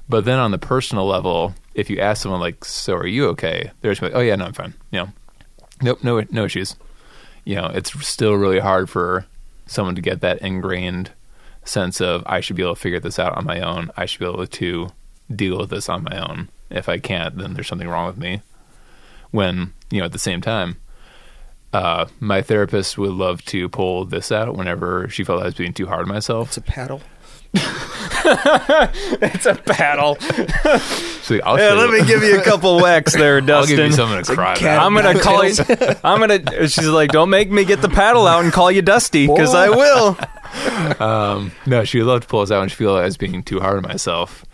[0.08, 3.70] But then on the personal level, if you ask someone like, "So are you okay?"
[3.80, 5.08] They're just like, "Oh yeah, no, I'm fine." You know,
[5.82, 6.76] nope, no, no issues.
[7.44, 9.26] You know, it's still really hard for
[9.66, 11.12] someone to get that ingrained
[11.64, 13.90] sense of I should be able to figure this out on my own.
[13.96, 14.92] I should be able to
[15.34, 16.48] deal with this on my own.
[16.70, 18.42] If I can't, then there's something wrong with me.
[19.30, 20.76] When you know, at the same time,
[21.72, 25.72] uh, my therapist would love to pull this out whenever she felt I was being
[25.72, 26.48] too hard on myself.
[26.48, 27.00] it's a paddle
[27.54, 30.16] it's a paddle.
[31.30, 33.50] So I'll Yeah, let me give you a couple whacks there, Dustin.
[33.54, 33.76] I'll Dustin.
[33.76, 34.84] give you something to cry about.
[34.84, 35.54] I'm gonna call you.
[36.02, 36.66] I'm gonna.
[36.68, 39.68] She's like, don't make me get the paddle out and call you Dusty, because I
[39.68, 40.18] will.
[41.00, 43.44] Um, no, she would love to pull us out when she feel I was being
[43.44, 44.44] too hard on myself.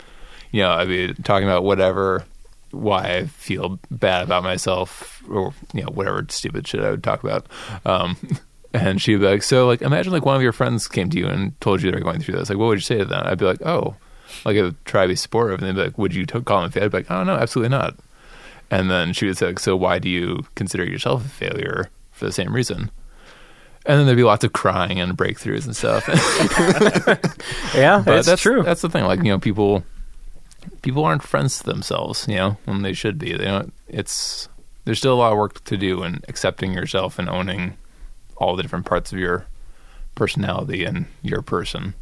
[0.51, 2.25] You know, I'd be talking about whatever,
[2.71, 7.23] why I feel bad about myself, or you know, whatever stupid shit I would talk
[7.23, 7.47] about.
[7.85, 8.17] Um,
[8.73, 11.27] and she'd be like, "So, like, imagine like one of your friends came to you
[11.27, 12.49] and told you they're going through this.
[12.49, 13.95] Like, what would you say to them?" I'd be like, "Oh,
[14.45, 16.61] like, I would try to be supportive." And they'd be like, "Would you t- call
[16.61, 17.95] them a failure?" I'd be like, "Oh no, absolutely not."
[18.69, 22.25] And then she would say, like, "So, why do you consider yourself a failure for
[22.25, 22.91] the same reason?"
[23.85, 26.05] And then there'd be lots of crying and breakthroughs and stuff.
[27.73, 28.63] Yeah, But that's, that's true.
[28.63, 29.05] That's the thing.
[29.05, 29.83] Like you know, people
[30.87, 32.25] people aren't friends to themselves.
[32.29, 33.33] You know, when they should be.
[33.33, 33.73] They don't.
[33.89, 34.47] It's
[34.85, 37.75] there's still a lot of work to do in accepting yourself and owning
[38.37, 39.45] all the different parts of your
[40.15, 41.93] personality and your person.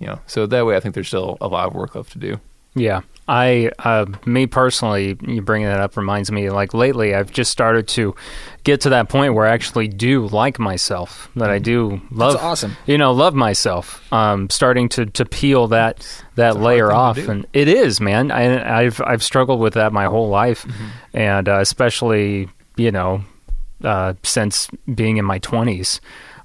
[0.00, 2.18] You know, so that way I think there's still a lot of work left to
[2.18, 2.40] do.
[2.74, 3.02] Yeah.
[3.28, 7.86] I, uh, me personally, you bringing that up reminds me, like lately, I've just started
[7.88, 8.16] to
[8.64, 12.44] get to that point where I actually do like myself, that I do love, That's
[12.44, 12.76] awesome.
[12.84, 14.02] you know, love myself.
[14.12, 17.16] Um, starting to, to peel that, that hard layer off.
[17.16, 18.32] And it is, man.
[18.32, 20.64] I, I've, I've struggled with that my whole life.
[20.64, 21.16] Mm-hmm.
[21.16, 23.22] And, uh, especially, you know,
[23.84, 26.00] uh, since being in my twenties.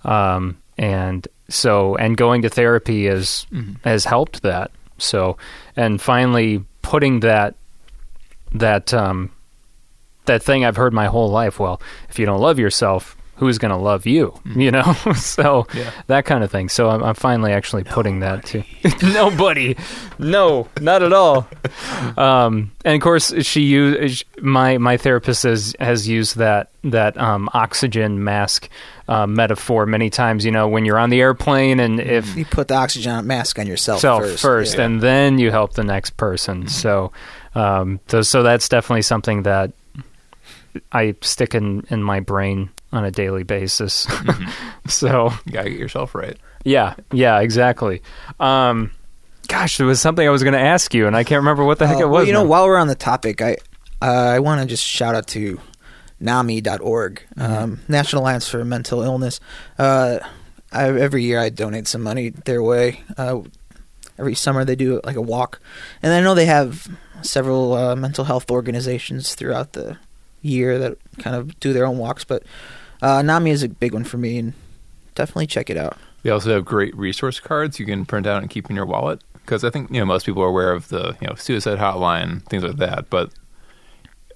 [0.05, 3.47] Um, and so, and going to therapy has,
[3.83, 4.69] has helped that.
[4.99, 5.37] So,
[5.77, 7.55] and finally putting that
[8.53, 9.31] that um,
[10.25, 11.59] that thing I've heard my whole life.
[11.59, 14.33] Well, if you don't love yourself, who's going to love you?
[14.55, 15.91] You know, so Yeah.
[16.07, 16.69] that kind of thing.
[16.69, 18.63] So I'm, I'm finally actually putting that to
[19.03, 19.75] nobody.
[20.19, 21.47] No, not at all.
[22.17, 27.49] Um, and of course, she used my my therapist has has used that that um,
[27.53, 28.69] oxygen mask
[29.07, 30.43] uh, metaphor many times.
[30.45, 33.67] You know, when you're on the airplane and if You put the oxygen mask on
[33.67, 34.41] yourself self first.
[34.41, 34.85] first, Yeah.
[34.85, 36.67] and then you help the next person.
[36.67, 37.11] So,
[37.55, 39.71] um, so, so that's definitely something that
[40.91, 44.07] I stick in in my brain on a daily basis.
[44.87, 46.37] so, You gotta get yourself right.
[46.63, 48.01] yeah, yeah, exactly.
[48.39, 48.91] Um,
[49.47, 51.79] gosh, there was something I was going to ask you, and I can't remember what
[51.79, 52.13] the heck Uh, it was.
[52.19, 52.49] Well, you know, now.
[52.49, 53.57] while we're on the topic, I
[54.01, 55.59] uh, I want to just shout out to
[56.21, 57.41] NAMI.org, Mm-hmm.
[57.53, 59.39] um, National Alliance for Mental Illness.
[59.77, 60.19] Uh,
[60.71, 63.01] I, every year I donate some money their way.
[63.17, 63.41] Uh,
[64.19, 65.59] every summer they do like a walk,
[66.01, 66.87] and I know they have
[67.21, 69.97] several uh, mental health organizations throughout the
[70.41, 72.23] year that kind of do their own walks.
[72.23, 72.43] But
[73.01, 74.53] uh, NAMI is a big one for me, and
[75.15, 75.97] definitely check it out.
[76.23, 79.21] They also have great resource cards you can print out and keep in your wallet.
[79.33, 82.43] Because I think you know most people are aware of the you know suicide hotline,
[82.43, 83.09] things like that.
[83.09, 83.31] But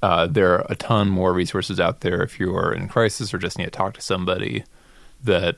[0.02, 3.38] uh, there are a ton more resources out there if you are in crisis or
[3.38, 4.64] just need to talk to somebody
[5.24, 5.58] that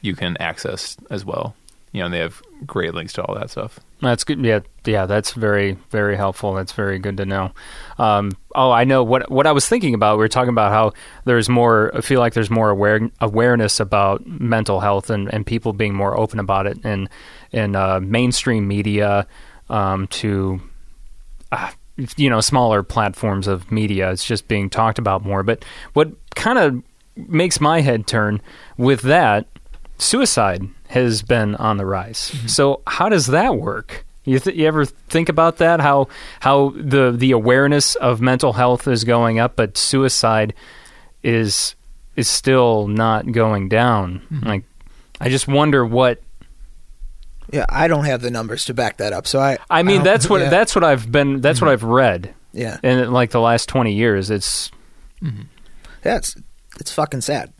[0.00, 1.54] you can access as well.
[1.92, 3.78] You know, and they have great links to all that stuff.
[4.00, 4.44] That's good.
[4.44, 6.54] Yeah, yeah, that's very, very helpful.
[6.54, 7.52] That's very good to know.
[7.98, 10.16] Um, oh, I know what what I was thinking about.
[10.16, 10.92] We were talking about how
[11.24, 11.94] there's more.
[11.94, 16.18] I feel like there's more aware, awareness about mental health and, and people being more
[16.18, 17.08] open about it in
[17.52, 19.26] in uh, mainstream media
[19.68, 20.60] um, to
[21.52, 21.70] uh,
[22.16, 24.10] you know smaller platforms of media.
[24.10, 25.42] It's just being talked about more.
[25.42, 26.82] But what kind of
[27.16, 28.40] makes my head turn
[28.76, 29.46] with that
[29.98, 32.30] suicide has been on the rise.
[32.30, 32.46] Mm-hmm.
[32.48, 34.04] So how does that work?
[34.24, 35.80] You, th- you ever think about that?
[35.80, 36.08] How
[36.40, 40.54] how the the awareness of mental health is going up, but suicide
[41.22, 41.74] is
[42.14, 44.20] is still not going down.
[44.30, 44.46] Mm-hmm.
[44.46, 44.64] Like,
[45.20, 46.22] I just wonder what.
[47.52, 49.58] Yeah, I don't have the numbers to back that up, so I.
[49.68, 51.40] I mean, don't- that's what yeah, that's what I've been.
[51.40, 51.84] That's what mm-hmm.
[51.84, 54.30] I've read Yeah, in like the last twenty years.
[54.30, 54.70] It's
[55.20, 56.36] yeah, it's
[56.78, 57.52] it's fucking sad.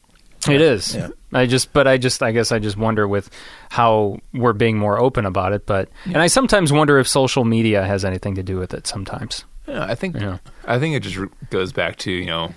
[0.49, 0.95] It is.
[0.95, 1.09] Yeah.
[1.33, 3.31] I just, but I just, I guess I just wonder with
[3.71, 5.67] how we're being more open about it.
[5.67, 9.45] But, and I sometimes wonder if social media has anything to do with it sometimes.
[9.69, 10.39] Yeah, I think Yeah.
[10.67, 11.19] I think it just
[11.51, 12.53] goes back to you know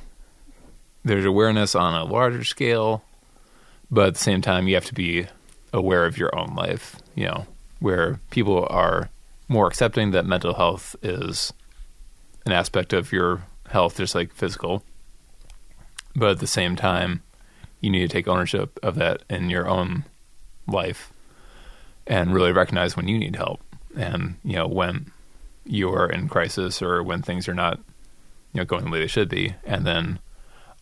[1.03, 3.03] there's awareness on a larger scale,
[3.91, 5.27] but at the same time you have to be
[5.71, 6.95] aware of your own life.
[7.13, 7.47] You know
[7.79, 9.09] where people are
[9.47, 11.53] more accepting that mental health is
[12.47, 14.83] an aspect of your health, just like physical.
[16.15, 17.21] But at the same time,
[17.85, 20.03] you need to take ownership of that in your own
[20.67, 21.13] life
[22.07, 23.61] and really recognize when you need help
[23.95, 25.11] and you know when
[25.65, 27.77] you're in crisis or when things are not
[28.53, 30.19] you know going the way they should be and then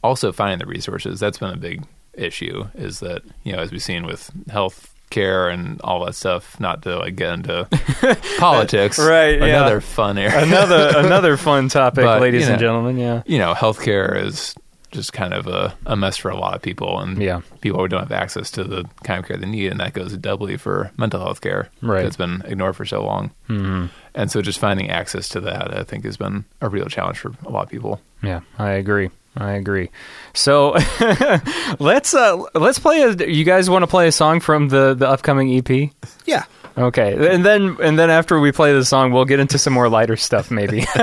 [0.03, 3.83] also finding the resources that's been a big issue is that you know as we've
[3.83, 7.67] seen with health care and all that stuff not to like get into
[8.39, 9.45] politics Right, yeah.
[9.45, 12.97] another fun area Another, another fun topic, But, ladies you and gentlemen.
[12.97, 13.21] Yeah.
[13.25, 14.55] you know healthcare is
[14.93, 17.41] just kind of a, a mess for a lot of people, and Yeah.
[17.61, 20.15] people who don't have access to the kind of care they need, and that goes
[20.17, 22.03] doubly for mental health care Right.
[22.03, 23.31] that's been ignored for so long.
[23.49, 23.87] Mm-hmm.
[24.15, 27.31] And so, just finding access to that, I think, has been a real challenge for
[27.45, 27.99] a lot of people.
[28.21, 29.09] Yeah, I agree.
[29.35, 29.89] I agree.
[30.33, 30.71] So
[31.79, 35.07] let's uh let's play a you guys want to play a song from the the
[35.07, 35.91] upcoming EP?
[36.25, 36.43] Yeah.
[36.77, 37.33] Okay.
[37.33, 40.17] And then and then after we play the song, we'll get into some more lighter
[40.17, 40.85] stuff maybe.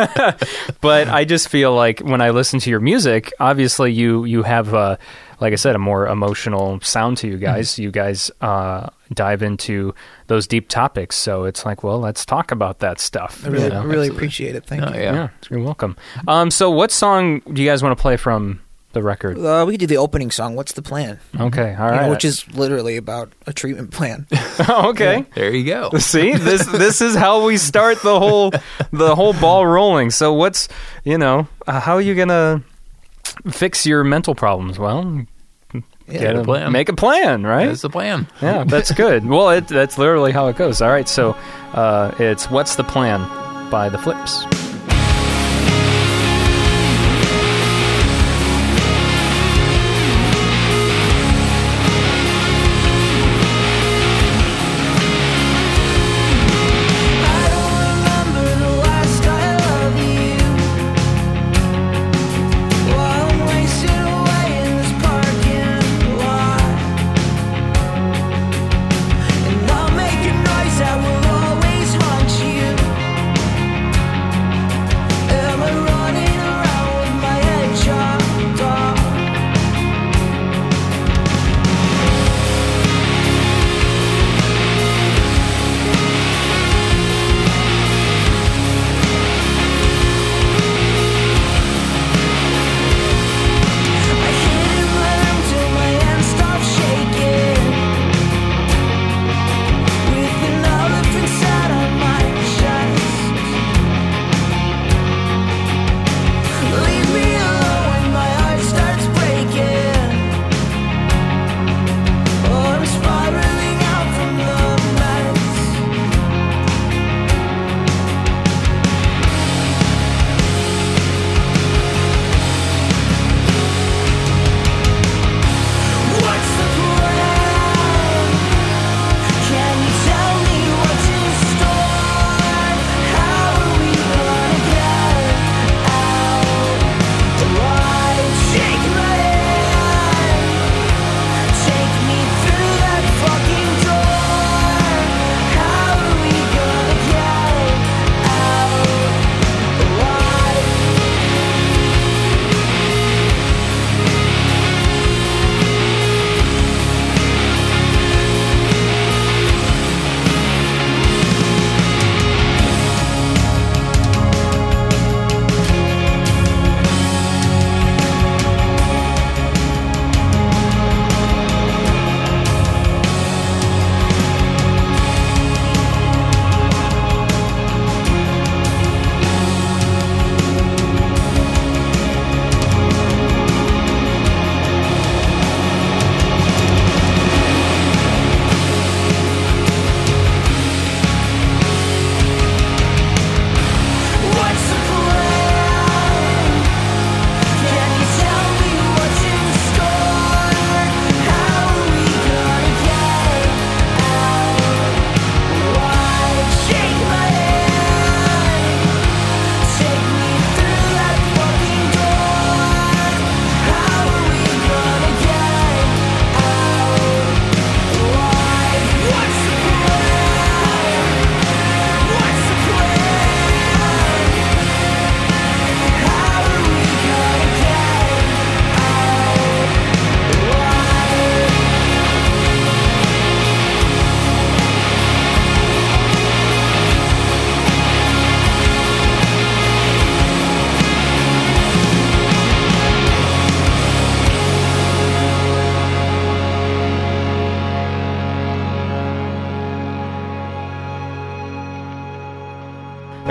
[0.80, 4.74] but I just feel like when I listen to your music, obviously you you have
[4.74, 4.96] uh
[5.40, 7.78] like I said a more emotional sound to you guys.
[7.78, 9.94] You guys uh dive into
[10.28, 11.16] those deep topics.
[11.16, 13.42] So it's like, well, let's talk about that stuff.
[13.44, 13.84] I really, you know?
[13.84, 14.64] really appreciate it.
[14.64, 15.00] Thank No, you.
[15.00, 15.12] yeah.
[15.14, 15.96] Yeah, you're welcome.
[16.28, 18.60] Um so what song do you guys want to play from
[18.92, 19.38] the record?
[19.38, 20.56] Uh, we could do the opening song.
[20.56, 21.20] What's the plan?
[21.38, 24.26] Okay, all You know, which is literally about a treatment plan.
[24.68, 25.24] okay.
[25.36, 25.90] There you go.
[25.98, 28.50] See, this this is how we start the whole
[28.92, 30.10] the whole ball rolling.
[30.10, 30.66] So what's
[31.04, 32.64] you know uh, how are you gonna
[33.50, 34.78] fix your mental problems?
[34.78, 35.24] Well,
[36.10, 36.20] Yeah.
[36.20, 36.72] get a plan.
[36.72, 37.66] make a plan, right?
[37.66, 38.26] That's the plan.
[38.42, 39.26] yeah, that's good.
[39.26, 40.80] Well, it, that's literally how it goes.
[40.82, 41.32] All right, so
[41.72, 43.20] uh, it's what's the plan
[43.70, 44.44] by the Flips.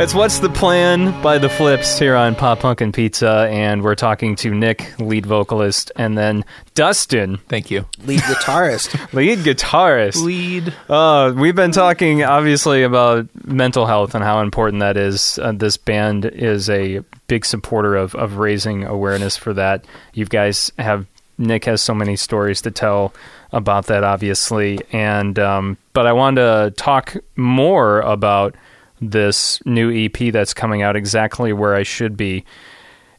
[0.01, 3.95] It's What's the Plan by The Flips here on Pop Punk and Pizza, and we're
[3.95, 7.85] talking to Nick, lead vocalist, and then Dustin, Thank you.
[8.05, 9.13] Lead guitarist.
[9.13, 10.23] lead guitarist.
[10.23, 10.73] Lead.
[10.87, 15.37] Uh, we've been talking obviously about mental health and how important that is.
[15.37, 19.83] Uh, this band is a big supporter of, of raising awareness for that.
[20.13, 23.13] You guys have Nick has so many stories to tell
[23.51, 28.55] about that, obviously, and um, but I wanted to talk more about
[29.01, 30.95] this new EP that's coming out.
[30.95, 32.45] Exactly where I should be,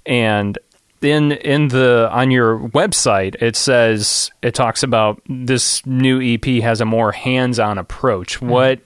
[0.06, 0.58] and
[1.02, 6.80] in in the on your website it says it talks about this new EP has
[6.80, 8.40] a more hands-on approach.
[8.40, 8.80] What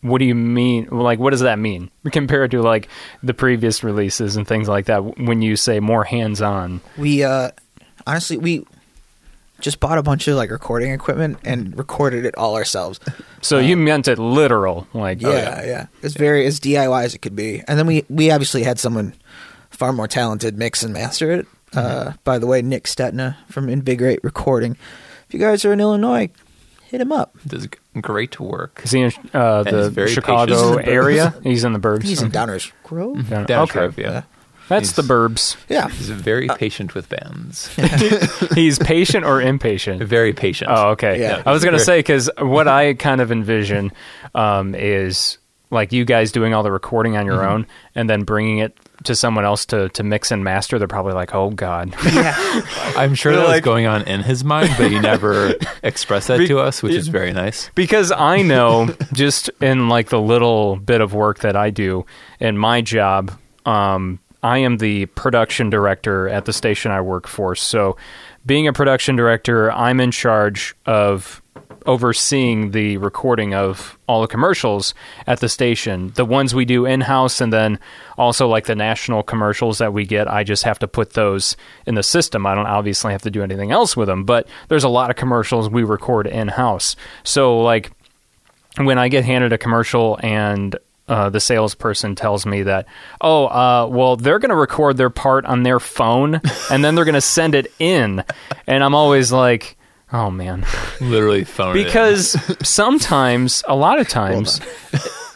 [0.00, 0.88] what do you mean?
[0.90, 2.88] Like what does that mean compared to like
[3.22, 6.80] the previous releases and things like that when you say more hands-on?
[6.96, 7.50] we uh
[8.06, 8.64] honestly we
[9.64, 13.00] just bought a bunch of like recording equipment and recorded it all ourselves.
[13.44, 15.28] So you meant it literal like Yeah,
[15.62, 17.62] oh, yeah, It's very as DIY as it could be.
[17.68, 19.12] And then we we obviously had someone
[19.68, 21.46] far more talented mix and master it.
[21.74, 24.78] Uh, by the way, Nick Stetna from Invigorate Recording.
[25.28, 26.30] If you guys are in Illinois,
[26.86, 27.36] hit him up.
[27.46, 27.68] Does
[28.00, 28.80] great work.
[28.82, 30.88] Is he in uh, the Chicago patient.
[30.94, 31.34] area?
[31.42, 32.04] He's in the burbs.
[32.04, 33.28] He's in Downers Grove.
[33.28, 34.22] Down- Down okay, Sheriff, yeah.
[34.68, 35.56] That's the He's- burbs.
[35.68, 35.88] Yeah.
[35.88, 37.68] He's very patient with bands.
[38.54, 40.02] He's patient or impatient.
[40.02, 40.70] very patient.
[40.72, 41.20] Oh, okay.
[41.20, 41.42] Yeah.
[41.44, 43.92] I was gonna say because what I kind of envision
[44.34, 45.38] um, is
[45.70, 47.52] like you guys doing all the recording on your Mm-hmm.
[47.52, 50.78] own and then bringing it to someone else to to mix and master.
[50.78, 51.92] They're probably like, "Oh God."
[52.96, 56.38] I'm sure They're that was going on in his mind, but he never expressed that
[56.38, 57.70] Be- to us, which is very nice.
[57.74, 62.06] because I know just in like the little bit of work that I do
[62.38, 63.32] in my job,
[63.66, 67.54] um, I am the production director at the station I work for.
[67.54, 67.96] So,
[68.44, 71.40] being a production director, I'm in charge of
[71.86, 74.92] overseeing the recording of all the commercials
[75.26, 76.12] at the station.
[76.14, 77.78] The ones we do in house, and then
[78.18, 81.94] also like the national commercials that we get, I just have to put those in
[81.94, 82.44] the system.
[82.44, 85.16] I don't obviously have to do anything else with them, but there's a lot of
[85.16, 86.96] commercials we record in house.
[87.22, 87.92] So, like,
[88.76, 90.76] when I get handed a commercial and
[91.08, 92.86] uh, the salesperson tells me that,
[93.20, 96.40] oh, uh, well, they're going to record their part on their phone
[96.70, 98.24] and then they're going to send it in.
[98.66, 99.76] And I'm always like,
[100.12, 100.64] oh, man.
[101.00, 101.74] Literally phone.
[101.74, 102.36] Because
[102.66, 104.60] sometimes, a lot of times,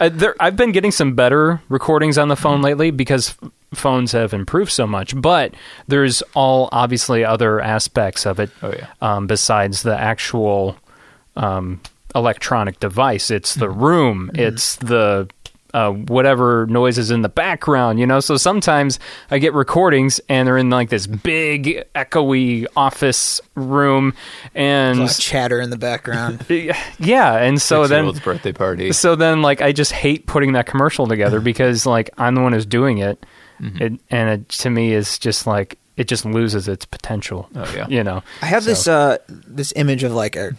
[0.00, 4.12] uh, there, I've been getting some better recordings on the phone lately because f- phones
[4.12, 5.20] have improved so much.
[5.20, 5.54] But
[5.86, 8.86] there's all obviously other aspects of it Oh, yeah.
[9.02, 10.76] um, besides the actual
[11.36, 11.80] um,
[12.14, 13.30] electronic device.
[13.30, 14.30] It's the room.
[14.34, 15.28] It's the
[15.78, 18.20] uh, whatever noise is in the background, you know.
[18.20, 18.98] So sometimes
[19.30, 24.14] I get recordings and they're in like this big echoey office room,
[24.54, 26.44] A and lot of chatter in the background.
[26.98, 28.92] yeah, and so then Six-year-old's birthday party.
[28.92, 32.52] so then like I just hate putting that commercial together because like I'm the one
[32.52, 33.24] who's doing it,
[33.60, 37.48] it and it to me is just like it just loses its potential.
[37.56, 37.86] Oh, yeah.
[37.88, 38.22] you know.
[38.42, 40.52] I have So- this uh this image of like a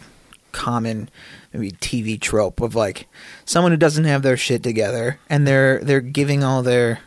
[0.51, 1.09] common
[1.53, 3.07] maybe TV trope of like
[3.45, 6.99] someone who doesn't have their shit together and they're they're giving all their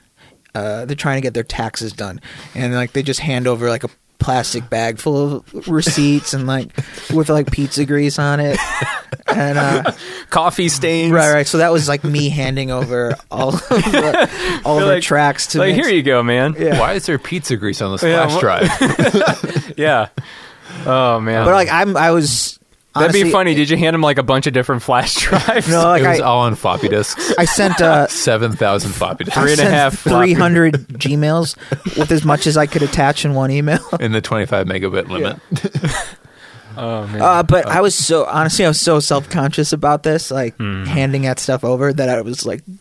[0.54, 2.20] uh they're trying to get their taxes done
[2.54, 3.88] and like they just hand over like a
[4.18, 6.68] plastic bag full of receipts and like
[7.12, 8.56] with like pizza grease on it
[9.26, 9.90] and uh
[10.30, 11.10] coffee stains.
[11.12, 15.02] right right so that was like me handing over all of the, all the like-
[15.02, 15.88] tracks to Like mix.
[15.88, 16.54] here you go, man.
[16.56, 16.78] Yeah.
[16.78, 19.74] Why is there pizza grease on this Yeah, flash what- drive?
[19.78, 20.08] Yeah.
[20.86, 21.44] Oh man.
[21.44, 22.60] but like I'm I was
[22.94, 23.54] that'd be honestly- funny.
[23.54, 25.68] Did you hand him like a bunch of different flash drives?
[25.68, 27.32] no like it was I, all on floppy disks.
[27.38, 29.98] I sent uh Seven thousand floppy disks Three and a half.
[29.98, 31.56] Three hundred Gmails
[31.98, 33.80] with as much as I could attach in one email.
[34.00, 35.38] in the twenty-five megabit limit.
[36.74, 37.20] Oh man.
[37.20, 40.84] Uh, but I was so honestly, I was so self conscious about this, like Hmm.
[40.84, 42.76] handing that stuff over, that I was like l-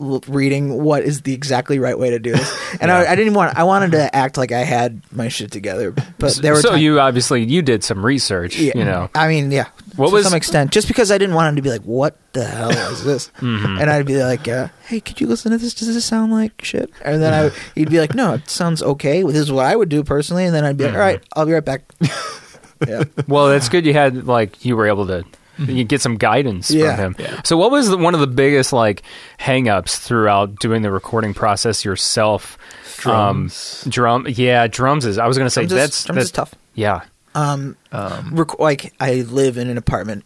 [0.00, 3.56] reading what is the exactly right way to do this, and I, I didn't want.
[3.56, 6.82] I wanted to act like I had my shit together, but there were so ti-
[6.82, 8.58] you obviously you did some research.
[8.58, 9.10] yeah, You know.
[9.14, 11.62] I mean, yeah, What to was- some extent, just because I didn't want him to
[11.62, 13.78] be like, "What the hell is this?" Mm-hmm.
[13.80, 15.74] And I'd be like, uh, "Hey, could you listen to this?
[15.74, 19.22] Does this sound like shit?" And then I, he'd be like, "No, it sounds okay.
[19.22, 20.94] This is what I would do personally." And then I'd be Mm-hmm.
[20.94, 21.82] like, "All right, I'll be right back."
[22.88, 23.04] yeah.
[23.28, 25.24] Well, it's good you had like you were able to
[25.66, 26.96] you get some guidance Yeah.
[26.96, 27.16] from him.
[27.18, 27.40] Yeah.
[27.44, 29.02] So, what was the, one of the biggest like
[29.38, 32.56] hangups throughout doing the recording process yourself?
[32.98, 33.82] Drums.
[33.86, 34.26] Um, drum.
[34.28, 35.18] Yeah, drums is.
[35.18, 36.54] I was going to say Drums is- that's drums that's is tough.
[36.74, 37.00] Yeah.
[37.34, 40.24] Um, Um, rec- like I live in an apartment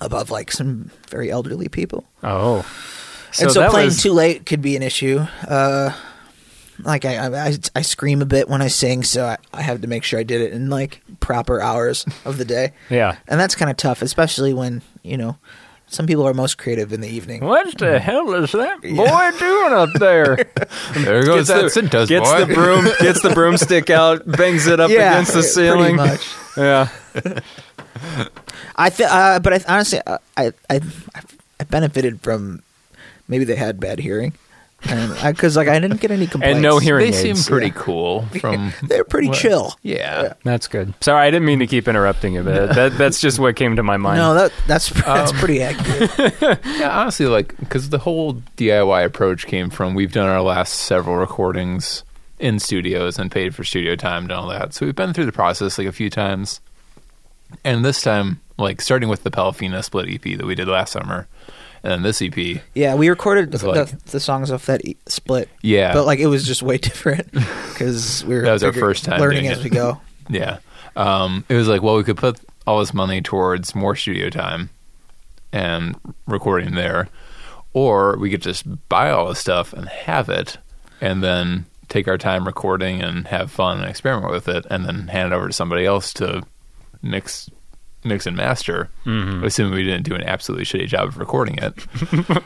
[0.00, 2.64] above like some very elderly people, Oh.
[3.40, 5.26] and so playing was- too late could be an issue.
[5.46, 5.92] Uh,
[6.84, 9.80] like I, I, I, I scream a bit when I sing, so I, I have
[9.82, 13.16] to make sure I did it in like proper hours of the day, Yeah.
[13.26, 15.36] and that's kind of tough, especially when you know
[15.90, 17.42] some people are most creative in the evening.
[17.44, 20.36] What the hell is that boy doing up there?
[20.94, 22.44] There goes that Cintas gets boy.
[22.44, 25.96] the broom, gets the broomstick out, bangs it up Yeah, against the pretty ceiling.
[25.96, 26.28] much.
[26.56, 26.88] Yeah,
[28.76, 30.80] I feel, uh, but I, honestly, uh, I, I,
[31.60, 32.62] I benefited from
[33.26, 34.34] maybe they had bad hearing, and
[34.80, 37.48] because like I didn't get any complaints and no hearing they seem aids.
[37.48, 39.74] pretty cool from They're pretty what- chill.
[39.82, 40.34] Yeah.
[40.44, 40.94] That's good.
[41.00, 43.82] Sorry, I didn't mean to keep interrupting you, but that, that's just what came to
[43.82, 44.18] my mind.
[44.18, 46.60] No, that that's that's Um, pretty accurate.
[46.64, 51.16] Yeah, honestly, like because the whole DIY approach came from we've done our last several
[51.16, 52.04] recordings
[52.38, 54.72] in studios and paid for studio time and all that.
[54.72, 56.60] So we've been through the process like a few times,
[57.64, 61.26] and this time, like starting with the Palafina split EP that we did last summer,
[61.82, 65.48] and then this EP, Yeah, we recorded the, like- the songs off that e- split.
[65.62, 65.92] Yeah.
[65.94, 69.20] but like it was just way different because we were That was our first time
[69.20, 70.00] learning as we go.
[70.28, 70.58] yeah,
[70.96, 74.68] um, it was like well we could put all this money towards more studio time
[75.52, 77.08] and recording there,
[77.72, 80.58] or we could just buy all the stuff and have it,
[81.00, 85.08] and then take our time recording and have fun and experiment with it, and then
[85.08, 86.42] hand it over to somebody else to
[87.00, 87.48] mix,
[88.04, 88.88] mix and master.
[89.04, 89.44] Mm-hmm.
[89.44, 91.74] Assuming we didn't do an absolutely shitty job of recording it,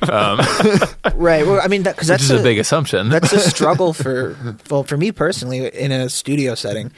[1.14, 1.46] Right.
[1.46, 3.09] Well, I mean, because which that's is a, big assumption.
[3.09, 4.36] that's a struggle for
[4.70, 6.90] well for me personally in a studio setting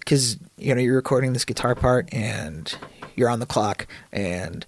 [0.00, 2.74] because you know you're recording this guitar part and
[3.16, 4.64] you're on the clock and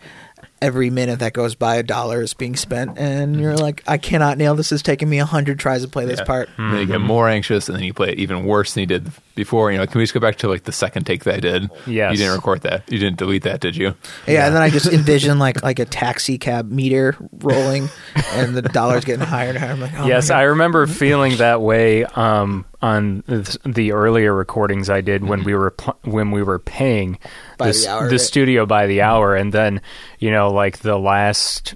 [0.63, 4.39] every minute that goes by a dollar is being spent and you're like i cannot
[4.39, 6.25] nail this it's taking me a hundred tries to play this Yeah.
[6.25, 8.83] part And then you get more anxious, and then you play it even worse than
[8.83, 9.73] you did before.
[9.73, 11.71] You know, can we just go back to like the second take that I did?
[11.87, 12.91] yeah You didn't record that.
[12.91, 13.95] You didn't delete that, did you?
[14.27, 17.89] yeah, and then i just envision like like a taxi cab meter rolling
[18.35, 21.61] and the dollars getting higher and higher i'm like oh yes, I remember feeling that
[21.61, 23.23] way um, on
[23.65, 25.47] the earlier recordings I did when mm-hmm.
[25.47, 27.19] we were pl- when we were paying
[27.57, 28.21] By the, the hour, the right?
[28.21, 29.81] studio by the hour, and then
[30.19, 31.75] you know like the last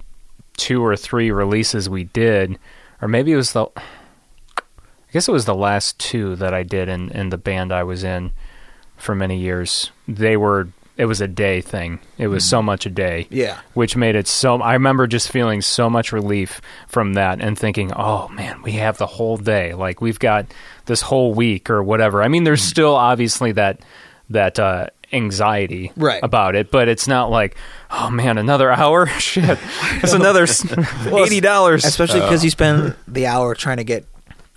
[0.57, 2.59] two or three releases we did,
[3.01, 3.65] or maybe it was the.
[3.77, 7.83] I guess it was the last two that I did in, in the band I
[7.83, 8.33] was in
[8.97, 9.89] for many years.
[10.05, 10.67] They were
[10.97, 11.99] it was a day thing.
[12.17, 15.61] It was so much a day yeah which made it so I remember just feeling
[15.61, 19.73] so much relief from that and thinking, "Oh man, we have the whole day.
[19.73, 20.45] Like we've got
[20.85, 23.81] this whole week or whatever." I mean, there's still obviously that
[24.29, 26.19] that uh anxiety Right.
[26.21, 27.55] about it, but it's not like,
[27.89, 29.05] "Oh man, another hour?
[29.19, 29.57] Shit.
[30.03, 32.23] It's another $80." especially Uh.
[32.25, 34.05] because you spend the hour trying to get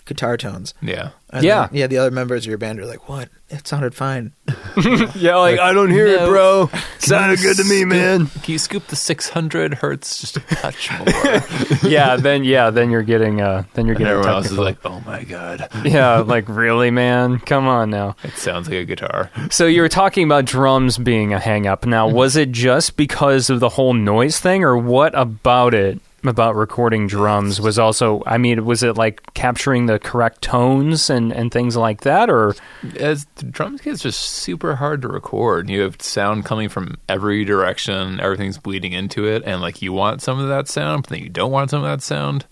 [0.05, 1.11] guitar tones Yeah.
[1.33, 1.67] And Yeah.
[1.69, 1.87] then, yeah.
[1.87, 3.29] The other members of your band are like, "What?
[3.51, 4.33] It sounded fine."
[5.15, 6.25] yeah, like, I don't hear no.
[6.25, 6.71] it, bro.
[6.99, 8.27] Sounded good to me, man.
[8.27, 11.89] Can you scoop the 600 hertz just a touch more?
[11.89, 14.79] yeah, then yeah, then you're getting uh then you're and getting everyone else is like,
[14.85, 15.69] oh my God.
[15.85, 17.39] yeah, like really, man?
[17.39, 18.17] Come on now.
[18.25, 19.31] It sounds like a guitar.
[19.51, 21.87] So you were talking about drums being a hang up.
[21.87, 26.55] Now, was it just because of the whole noise thing or what about it about
[26.55, 31.51] recording drums was also I mean, was it like capturing the correct tones and and
[31.51, 32.55] things like that or
[32.99, 35.69] As the drum just super hard to record.
[35.69, 38.21] You have sound coming from every direction.
[38.21, 41.29] Everything's bleeding into it, and like you want some of that sound, but then you
[41.29, 42.47] don't want some of that sound.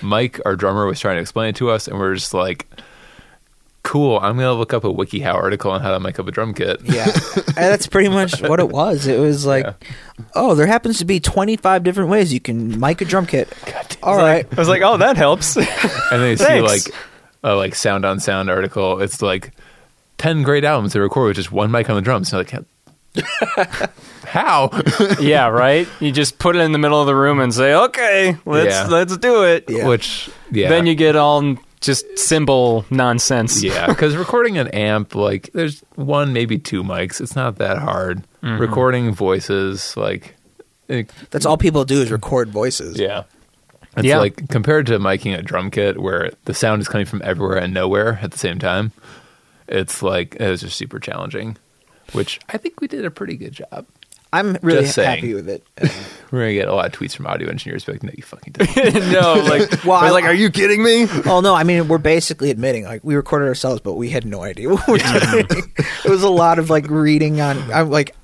[0.00, 2.66] Mike, our drummer, was trying to explain it to us, and we're just like,
[3.82, 6.54] "Cool, I'm gonna look up a WikiHow article on how to make up a drum
[6.54, 7.04] kit." Yeah,
[7.36, 9.06] and that's pretty much what it was.
[9.06, 9.72] It was like, Yeah.
[10.34, 13.52] oh, there happens to be twenty five different ways you can mic a drum kit.
[14.02, 15.66] All right, I was like, "Oh, that helps." and
[16.10, 16.82] then you see like
[17.42, 19.00] a like sound on sound article.
[19.00, 19.52] It's like
[20.18, 22.32] ten great albums to record with just one mic on the drums.
[22.32, 22.64] And like,
[24.24, 24.70] how?
[25.20, 25.86] yeah, right?
[26.00, 28.86] You just put it in the middle of the room and say, "Okay, let's Yeah.
[28.86, 29.86] let's do it." Yeah.
[29.86, 33.62] Which yeah, Then you get all just cymbal nonsense.
[33.62, 37.20] yeah, because recording an amp, like there's one maybe two mics.
[37.20, 38.24] It's not that hard.
[38.42, 38.60] Mm-hmm.
[38.60, 40.34] Recording voices, like
[40.88, 42.98] it, that's all people do is record voices.
[42.98, 43.24] yeah.
[43.96, 44.18] It's Yeah.
[44.18, 47.74] like compared to miking a drum kit where the sound is coming from everywhere and
[47.74, 48.92] nowhere at the same time.
[49.68, 51.56] It's like it was just super challenging,
[52.12, 53.86] which I think we did a pretty good job.
[54.32, 55.08] I'm really Just saying.
[55.16, 55.62] happy with it.
[56.32, 58.22] Um, we're gonna get a lot of tweets from audio engineers, but like, no, you
[58.22, 59.12] fucking didn't.
[59.12, 61.98] no, like, Well, I was like, "Are you kidding me?" oh no, I mean we're
[61.98, 65.46] basically admitting like we recorded ourselves, but we had no idea what we were doing.
[66.06, 67.58] it was a lot of like reading on.
[67.70, 68.16] I'm like,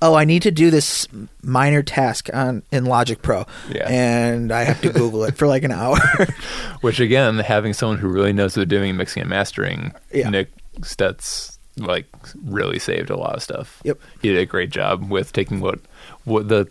[0.00, 1.06] oh, I need to do this
[1.42, 3.86] minor task on in Logic Pro, Yeah.
[3.86, 5.98] and I have to Google it for like an hour.
[6.80, 10.30] Which again, having someone who really knows what they're doing, mixing and mastering, Yeah.
[10.30, 10.48] Nick
[10.80, 12.06] Stutz, like
[12.44, 13.80] really saved a lot of stuff.
[13.84, 13.98] Yep.
[14.20, 15.78] he did a great job with taking what
[16.24, 16.68] what the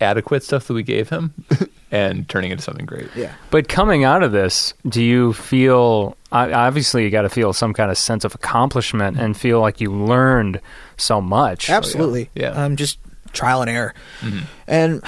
[0.00, 1.32] adequate stuff that we gave him
[1.92, 3.08] and turning it into something great.
[3.14, 3.32] yeah.
[3.50, 7.90] But coming out of this, do you feel obviously you got to feel some kind
[7.90, 10.60] of sense of accomplishment and feel like you learned
[10.96, 11.70] so much?
[11.70, 12.30] Absolutely.
[12.34, 12.48] Yeah.
[12.50, 12.98] Um, just
[13.32, 13.94] trial and error.
[14.20, 14.44] Mm-hmm.
[14.66, 15.02] And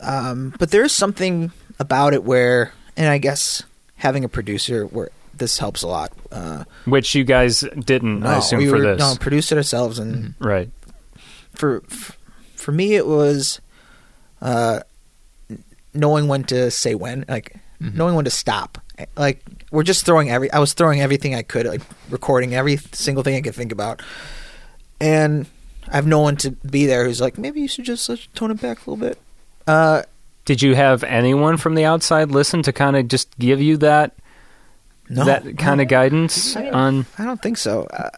[0.00, 3.62] Um, but there's something about it where, and I guess
[3.96, 6.12] having a producer where this helps a lot.
[6.32, 8.98] Uh, Which you guys didn't, I assume, we for were, this.
[8.98, 10.70] no produced it ourselves, and Right.
[11.54, 11.82] for
[12.54, 13.60] for me it was
[14.42, 14.80] uh,
[15.94, 18.78] knowing when to say when, like knowing when to stop.
[19.16, 20.50] Like we're just throwing every.
[20.50, 24.00] I was throwing everything I could, like recording every single thing I could think about,
[25.00, 25.46] and
[25.88, 28.50] I have no one to be there who's like, maybe you should just uh, tone
[28.50, 29.18] it back a little bit.
[29.66, 30.02] Uh,
[30.46, 34.14] Did you have anyone from the outside listen to kind of just give you that
[35.08, 37.84] no, that kind of guidance I don't- on I don't think so.
[37.84, 38.10] Uh,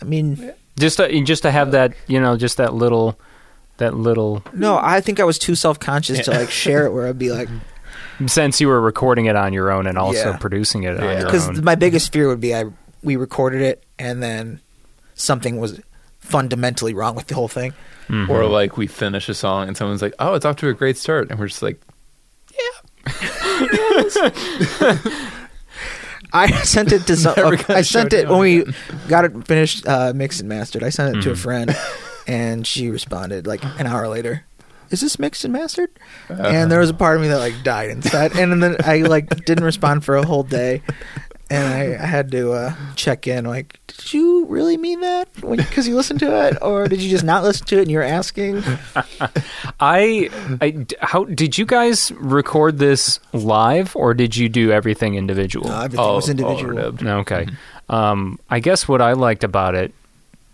[0.00, 3.18] I mean, just to, just to have that you know just that little
[3.78, 6.92] that little no, I think I was too self conscious to like share it.
[6.92, 7.48] Where I'd be like,
[8.26, 10.36] since you were recording it on your own and also Yeah.
[10.36, 11.12] producing it on Yeah.
[11.18, 11.64] your because own.
[11.64, 12.64] my biggest fear would be I
[13.02, 14.60] we recorded it and then
[15.14, 15.80] something was
[16.20, 17.72] fundamentally wrong with the whole thing.
[18.08, 18.28] Mhm.
[18.28, 20.96] Or like we finish a song and someone's like, "Oh, it's off to a great
[20.96, 21.80] start," and we're just like,
[26.32, 27.34] I sent it to some.
[27.68, 28.64] I sent it when we
[29.08, 30.82] got it finished, uh, mixed and mastered.
[30.82, 31.38] I sent it to a Mhm.
[31.38, 31.76] friend,
[32.26, 34.44] and she responded like an hour later.
[34.90, 35.90] Is this mixed and mastered?
[36.30, 39.44] And there was a part of me that like died inside, and then I like
[39.44, 40.82] didn't respond for a whole day,
[41.50, 43.44] and I, I had to uh, check in.
[43.44, 45.28] Like, did you really mean that?
[45.40, 48.02] Because you listened to it, or did you just not listen to it and you're
[48.02, 48.62] asking?
[49.80, 50.28] I,
[50.60, 55.68] I how did you guys record this live or did you do everything individual?
[55.68, 56.74] No, everything "Oh, was individual.
[56.74, 57.46] overdubbed." Okay.
[57.88, 59.92] Um, I guess what I liked about it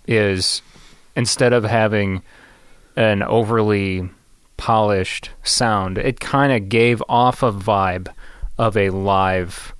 [0.06, 0.62] is
[1.16, 2.22] instead of having
[2.96, 4.08] an overly
[4.56, 8.08] polished sound, it kind of gave off a vibe
[8.58, 9.73] of a live,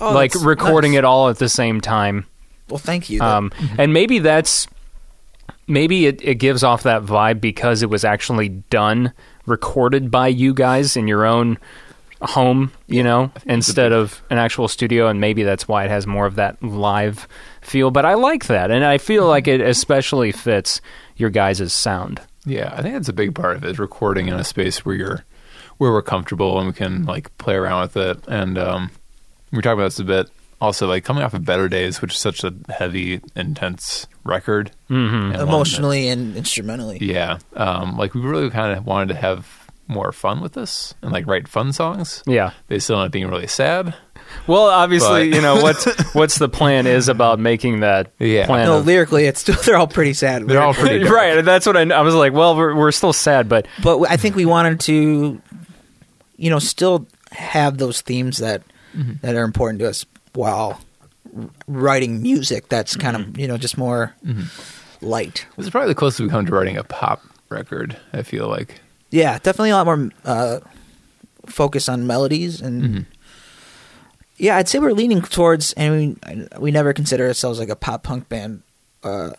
[0.00, 0.98] Oh, like recording nice.
[0.98, 2.26] it all at the same time.
[2.68, 3.20] Well, thank you.
[3.20, 4.66] Um, and maybe that's
[5.66, 9.12] maybe it, it gives off that vibe because it was actually done,
[9.46, 11.58] recorded by you guys in your own
[12.22, 16.26] home, you know, instead of an actual studio, and maybe that's why it has more
[16.26, 17.28] of that live
[17.60, 17.90] feel.
[17.90, 20.80] But I like that, and I feel like it especially fits
[21.16, 22.20] your guys' sound.
[22.44, 23.70] Yeah, I think that's a big part of it.
[23.70, 25.24] Is recording in a space where you're
[25.78, 28.18] where we're comfortable and we can like play around with it.
[28.28, 28.90] And um,
[29.56, 30.28] we were talking about this a bit.
[30.60, 34.94] Also, like coming off of Better Days, which is such a heavy, intense record, hmm
[34.94, 36.98] and one that- emotionally and instrumentally.
[37.00, 39.46] yeah, um, like we really kind of wanted to have
[39.88, 42.22] more fun with this and like write fun songs.
[42.26, 42.50] Yeah.
[42.68, 43.94] They still end up being really sad.
[44.48, 45.84] Well, obviously, But- you know what's
[46.14, 48.46] what's the plan is about making that Yeah.
[48.46, 48.66] plan.
[48.66, 50.48] No, of- lyrically, it's still they're all pretty sad.
[50.48, 51.12] They're all pretty dark.
[51.14, 51.44] right.
[51.44, 52.32] That's what I, I was like.
[52.32, 55.40] Well, we're, we're still sad, but but I think we wanted to,
[56.38, 58.62] you know, still have those themes that
[59.22, 60.80] that are important to us while
[61.66, 62.68] writing music.
[62.68, 64.14] That's kind of you know just more
[65.00, 65.46] light.
[65.56, 67.96] This is probably the closest we come to writing a pop record.
[68.12, 68.80] I feel like.
[69.10, 70.60] Yeah, definitely a lot more uh,
[71.46, 73.06] focus on melodies and.
[74.38, 78.02] Yeah, I'd say we're leaning towards, and we we never consider ourselves like a pop
[78.02, 78.62] punk band,
[79.02, 79.30] uh,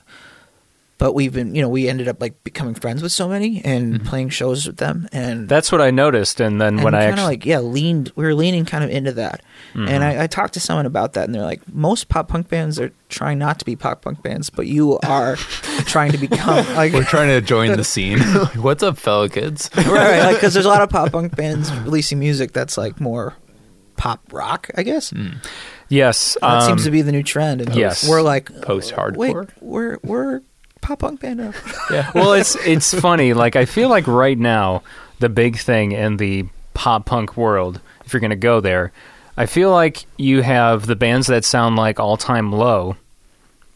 [0.98, 4.04] but we've been, you know, we ended up like becoming friends with so many and
[4.06, 6.40] playing shows with them, and that's what I noticed.
[6.40, 8.84] And then and when I kind of actually like yeah leaned we were leaning kind
[8.84, 9.42] of into that
[9.74, 9.90] Mm-hmm.
[9.90, 12.80] and I, I talked to someone about that and they're like most pop punk bands
[12.80, 15.36] are trying not to be pop punk bands but you are
[15.86, 18.20] trying to become like We're trying to join the scene.
[18.56, 19.70] What's up, fellow kids?
[19.76, 23.36] right like because there's a lot of pop punk bands releasing music that's like more
[23.98, 25.12] pop rock i guess
[25.90, 28.08] yes, that um, seems to be the new trend and yes.
[28.08, 29.18] we're like Post-hardcore?
[29.18, 30.42] wait we're we're
[30.88, 31.54] pop punk band now
[31.92, 32.12] Yeah.
[32.16, 33.34] well, it's it's funny.
[33.34, 34.84] Like I feel like right now
[35.20, 38.92] the big thing in the pop punk world, if you're going to go there,
[39.36, 42.96] I feel like you have the bands that sound like All Time Low,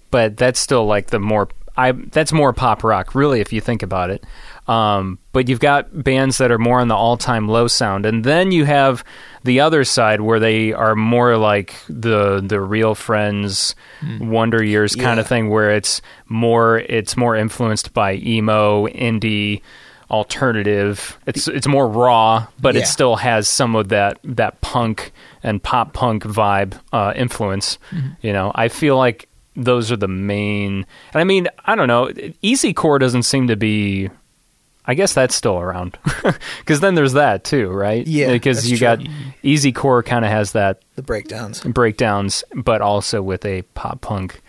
[0.10, 3.84] but that's still like the more I that's more pop rock, really, if you think
[3.84, 4.24] about it.
[4.72, 8.24] Um, but you've got bands that are more on the all time low sound, and
[8.24, 9.04] then you have
[9.44, 13.76] the other side where they are more like the the real friends,
[14.20, 19.62] Wonder Years kind of thing, where it's more it's more influenced by emo, indie,
[20.10, 21.18] alternative.
[21.26, 22.82] It's it's more raw, but Yeah.
[22.82, 25.12] it still has some of that that punk
[25.44, 27.78] and pop punk vibe uh, influence.
[28.22, 30.86] You know, I feel like those are the main.
[31.14, 32.12] And I mean, I don't know.
[32.42, 34.10] Easy core doesn't seem to be.
[34.86, 35.98] I guess that's still around
[36.60, 38.06] because then there's that too, right?
[38.06, 38.86] Yeah, because you true.
[38.86, 39.00] got
[39.44, 44.42] easy core kind of has that the breakdowns breakdowns, but also with a pop punk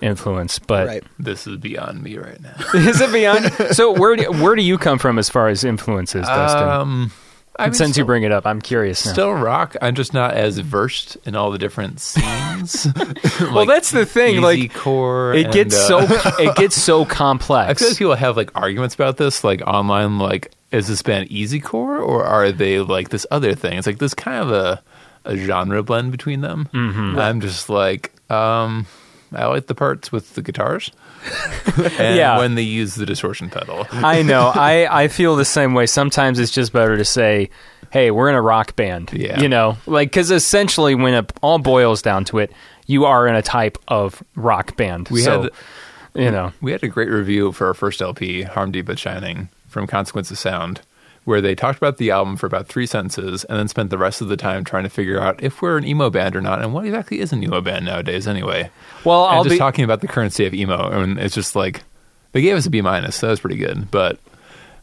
[0.00, 0.58] influence.
[0.58, 2.54] But right This is beyond me right now.
[2.74, 3.52] is it beyond?
[3.74, 6.68] so where do, where do you come from as far as influences, Dustin?
[6.68, 7.12] Um,
[7.58, 9.12] I mean, Since you still- bring it up, I'm curious now.
[9.12, 9.76] Still rock.
[9.82, 12.86] I'm just not as versed in all the different scenes.
[13.40, 14.40] well, that's the thing.
[14.40, 15.34] Like core.
[15.34, 15.98] it gets so
[16.38, 17.82] it gets so complex.
[17.82, 20.18] I feel like people have like arguments about this, like online.
[20.18, 23.78] Like is this band easy core or are they like this other thing?
[23.78, 24.82] It's like this kind of a
[25.24, 26.68] a genre blend between them.
[26.72, 27.18] Mm-hmm.
[27.18, 28.86] I'm just like, um,
[29.32, 30.90] I like the parts with the guitars,
[31.76, 32.38] and Yeah.
[32.38, 33.86] when they use the distortion pedal.
[33.92, 34.48] I know.
[34.54, 35.86] I, I feel the same way.
[35.86, 37.50] Sometimes it's just better to say,
[37.90, 39.12] hey, we're in a rock band.
[39.12, 39.40] Yeah.
[39.40, 42.52] You know, like, because essentially, when it all boils down to it,
[42.86, 45.08] you are in a type of rock band.
[45.10, 45.50] We so, had
[46.14, 49.50] you know, we had a great review for our first LP, Harm Deep but Shining,
[49.68, 50.80] from Consequence of Sound,
[51.28, 54.20] where they talked about the album for about three sentences and then spent the rest
[54.20, 56.72] of the time trying to figure out if we're an emo band or not and
[56.72, 58.70] what exactly is an emo band nowadays anyway.
[59.04, 59.58] well, and I'll just be.
[59.58, 61.82] talking about the currency of emo, and it's just like
[62.32, 63.16] they gave us a B minus.
[63.16, 64.18] So that was pretty good, but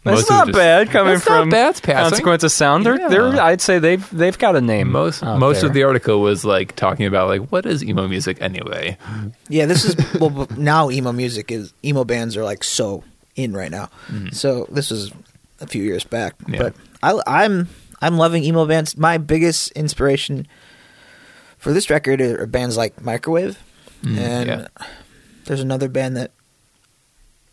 [0.03, 1.69] That's most of not just- bad coming That's not from bad.
[1.71, 2.09] It's passing.
[2.11, 2.85] Consequence of Sound.
[2.85, 3.07] They're, Yeah.
[3.07, 4.91] they're, I'd say they've they've got a name.
[4.91, 5.69] Most out most there.
[5.69, 8.97] of the article was like talking about like what is emo music anyway.
[9.49, 13.03] Yeah, this is well now emo music is emo bands are like so
[13.35, 13.89] in right now.
[14.07, 14.29] Mm-hmm.
[14.29, 15.11] So this was
[15.59, 16.59] a few years back, Yeah.
[16.59, 17.69] but I, I'm
[18.01, 18.97] I'm loving emo bands.
[18.97, 20.47] My biggest inspiration
[21.57, 23.57] for this record are bands like Microwave,
[24.03, 24.67] and yeah.
[25.45, 26.31] there's another band that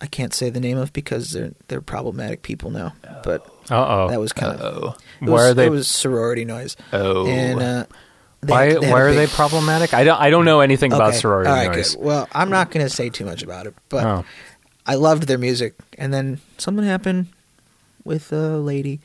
[0.00, 2.94] I can't say the name of because they're they're problematic people now.
[3.22, 4.20] But Uh that oh.
[4.20, 4.88] was kind of Oh,
[5.20, 6.76] it Why was, are they- It was sorority noise.
[6.92, 7.84] oh, And uh,
[8.40, 9.94] they Why they why a are they problematic?
[9.94, 11.94] I don't I don't know anything about sorority all right, noise.
[11.94, 12.04] good.
[12.04, 14.24] Well, I'm not going to say too much about it, but Oh.
[14.84, 17.28] I loved their music, and then something happened
[18.04, 19.00] with a lady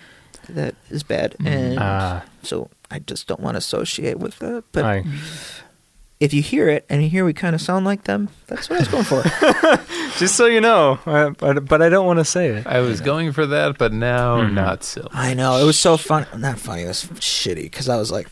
[0.49, 2.23] that is bad, and Ah.
[2.43, 4.63] so I just don't want to associate with that.
[4.71, 5.03] But I-
[6.19, 8.77] if you hear it and you hear we kind of sound like them, that's what
[8.77, 9.21] I was going for.
[10.17, 12.65] just so you know, uh, but but I don't want to say it.
[12.65, 14.53] I was going for that, but now Mhm.
[14.53, 15.07] not so.
[15.11, 16.25] I know it was so fun.
[16.37, 16.83] Not funny.
[16.83, 18.27] It was shitty because I was like,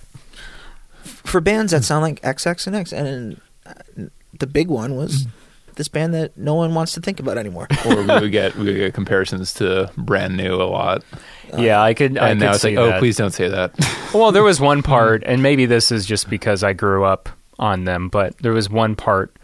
[1.04, 3.74] for bands that sound like XX and X, and uh,
[4.40, 5.28] the big one was
[5.76, 7.68] this band that no one wants to think about anymore.
[7.86, 11.04] or we would get we would get comparisons to brand new a lot,
[11.58, 12.18] Yeah, I could.
[12.18, 13.74] I and could now it's see like, oh, please don't say that.
[14.14, 17.28] Well, there was one part, and maybe this is just because I grew up
[17.60, 19.36] on them, but there was one part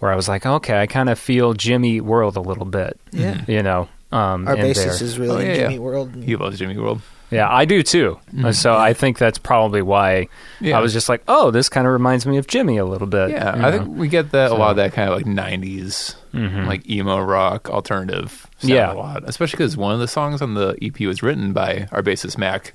[0.00, 3.00] where I was like, okay, I kind of feel Jimmy World a little bit.
[3.10, 3.42] Yeah.
[3.48, 5.02] You know, um, Our in bassist there.
[5.08, 5.80] is really Oh, yeah, in Jimmy yeah.
[5.80, 6.14] World.
[6.22, 7.00] he loves Jimmy World.
[7.30, 8.18] Yeah, I do too.
[8.42, 10.28] Uh, So I think that's probably why
[10.60, 10.78] Yeah.
[10.78, 13.30] I was just like, oh, this kind of reminds me of Jimmy a little bit.
[13.30, 13.70] Yeah, I know?
[13.72, 16.66] think we get that a lot of that kind of like '90s, Mhm.
[16.66, 18.46] like emo rock alternative.
[18.58, 18.92] Sound Yeah.
[18.92, 22.02] a lot, especially because one of the songs on the EP was written by our
[22.02, 22.72] bassist Mac,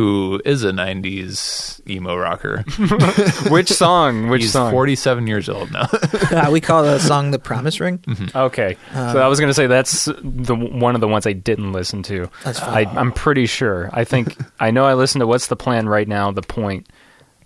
[0.00, 2.62] who is a '90s emo rocker.
[3.50, 4.28] Which song?
[4.30, 4.70] Which He's song?
[4.72, 5.88] 47 years old now.
[6.30, 7.98] Uh, we call the song "The Promise Ring."
[8.34, 11.32] Okay, Um, so I was going to say that's the one of the ones I
[11.32, 12.30] didn't listen to.
[12.44, 12.96] That's I, fine.
[12.98, 13.90] I'm pretty sure.
[13.92, 16.88] I think I know I listened to "What's the Plan" right now, the point,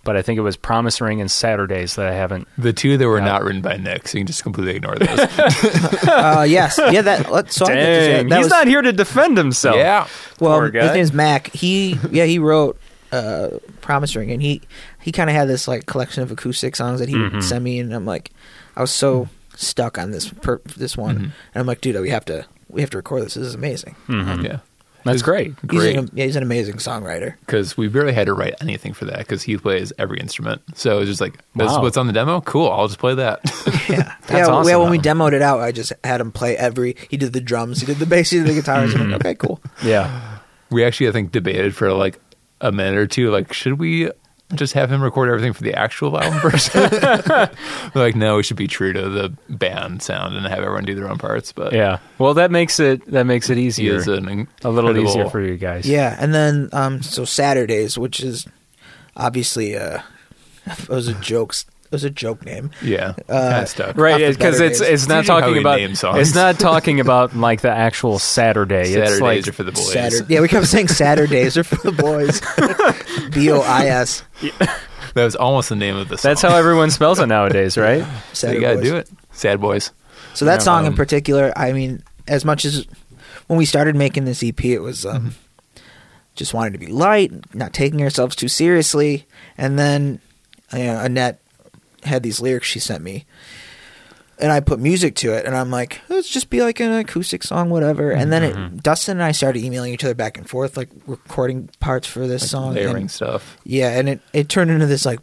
[0.05, 2.47] but I think it was "Promise Ring" and "Saturdays" that I haven't.
[2.57, 3.25] the two that were Yeah.
[3.25, 5.19] not written by Nick, so you can just completely ignore those.
[6.07, 7.67] uh, yes, yeah, that let- song.
[7.67, 9.75] that- Dang, that he's was, not here to defend himself.
[9.75, 10.07] yeah,
[10.39, 10.93] Well, his guy.
[10.93, 11.47] name's Mac.
[11.51, 12.79] He yeah he wrote
[13.11, 13.49] uh,
[13.81, 14.61] "Promise Ring" and he
[15.01, 17.33] he kind of had this like collection of acoustic songs that he Mhm.
[17.33, 18.31] would send me, and I'm like,
[18.77, 21.23] I was so stuck on this per, this one, Mhm.
[21.23, 23.35] and I'm like, dude, we have to we have to record this.
[23.35, 23.95] This is amazing.
[24.07, 24.43] Mhm.
[24.43, 24.57] yeah.
[25.05, 25.53] That's It's great.
[25.71, 25.95] He's Great.
[25.95, 27.35] an, yeah, he's an amazing songwriter.
[27.45, 30.61] because we barely had to write anything for that because he plays every instrument.
[30.73, 31.83] So it's just like, this is Wow.
[31.83, 32.41] what's on the demo?
[32.41, 33.39] Cool, I'll just play that.
[33.87, 34.47] Yeah, That's yeah.
[34.47, 34.69] awesome.
[34.69, 36.95] yeah when we demoed it out, I just had him play every.
[37.09, 38.93] He did the drums, he did the bass, he did the guitars.
[38.95, 39.27] I'm like, mm-hmm.
[39.27, 39.61] okay, cool.
[39.83, 40.39] Yeah,
[40.71, 42.19] we actually, I think, debated for like
[42.61, 44.09] a minute or two, like, should we
[44.53, 47.49] just have him record everything for the actual album version?
[47.95, 51.09] Like, no, we should be true to the band sound and have everyone do their
[51.09, 51.51] own parts.
[51.51, 51.99] But yeah.
[52.19, 55.57] Well, that makes it that makes it easier, is an a little easier for you
[55.57, 55.87] guys.
[55.87, 58.45] Yeah, and then um, so Saturdays, which is
[59.15, 60.01] obviously uh,
[60.67, 61.55] it was a joke.
[61.85, 62.71] It was a joke name.
[62.81, 63.97] Yeah, Uh, kind of stuck.
[63.97, 64.89] Right, because better it's days.
[65.03, 68.85] it's not talking about it's not talking about like the actual Saturday.
[68.85, 69.93] Saturdays it's like are for the boys.
[69.93, 70.33] Saturday.
[70.33, 72.41] Yeah, we kept saying Saturdays are for the boys.
[73.33, 74.23] B O I S.
[75.13, 76.29] That was almost the name of the song.
[76.31, 78.05] that's how everyone spells it nowadays, right?
[78.33, 78.83] So you got to boys.
[78.89, 79.09] do it.
[79.31, 79.91] Sad boys.
[80.33, 82.85] So that Yeah, song in um, particular, I mean, as much as
[83.47, 85.29] when we started making this EP, it was um, Mm-hmm.
[86.35, 89.25] just wanted to be light, not taking ourselves too seriously,
[89.57, 90.19] and then
[90.73, 91.39] you know, Annette
[92.05, 93.25] had these lyrics she sent me,
[94.39, 97.43] and I put music to it, and I'm like, let's just be like an acoustic
[97.43, 98.11] song, whatever.
[98.11, 98.75] And then Mm-hmm.
[98.77, 102.27] it, Dustin and I started emailing each other back and forth, like recording parts for
[102.27, 102.77] this song.
[102.77, 103.57] and- Layering stuff.
[103.63, 105.19] yeah, and it it turned into this like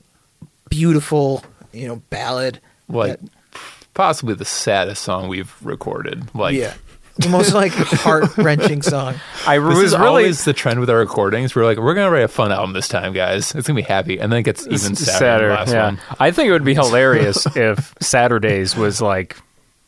[0.69, 2.61] beautiful, you know, ballad.
[2.89, 3.31] Like that-
[3.95, 6.35] possibly the saddest song we've recorded.
[6.35, 6.75] Like yeah,
[7.17, 9.15] the most like heart wrenching song.
[9.47, 11.55] I This was is really always the trend with our recordings.
[11.55, 13.55] We're like, we're gonna write a fun album this time, guys.
[13.55, 15.49] It's gonna be happy, and then it gets even sadder.
[15.49, 15.85] than the last yeah.
[15.85, 16.01] one.
[16.21, 19.37] I think it would be hilarious if Saturdays was like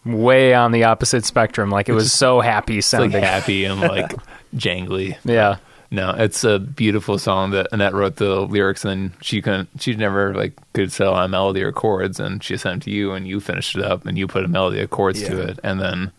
[0.04, 1.70] way on the opposite spectrum.
[1.70, 3.22] Like it was so happy It's like sounding.
[3.22, 4.14] happy and like
[4.54, 5.16] jangly.
[5.24, 5.56] yeah.
[5.90, 9.68] No, it's a beautiful song that Annette wrote the lyrics, and she couldn't.
[9.80, 13.12] She never like could settle on melody or chords, and she sent it to you,
[13.12, 15.80] and you finished it up, and you put a melody of chords to it, and
[15.80, 16.10] then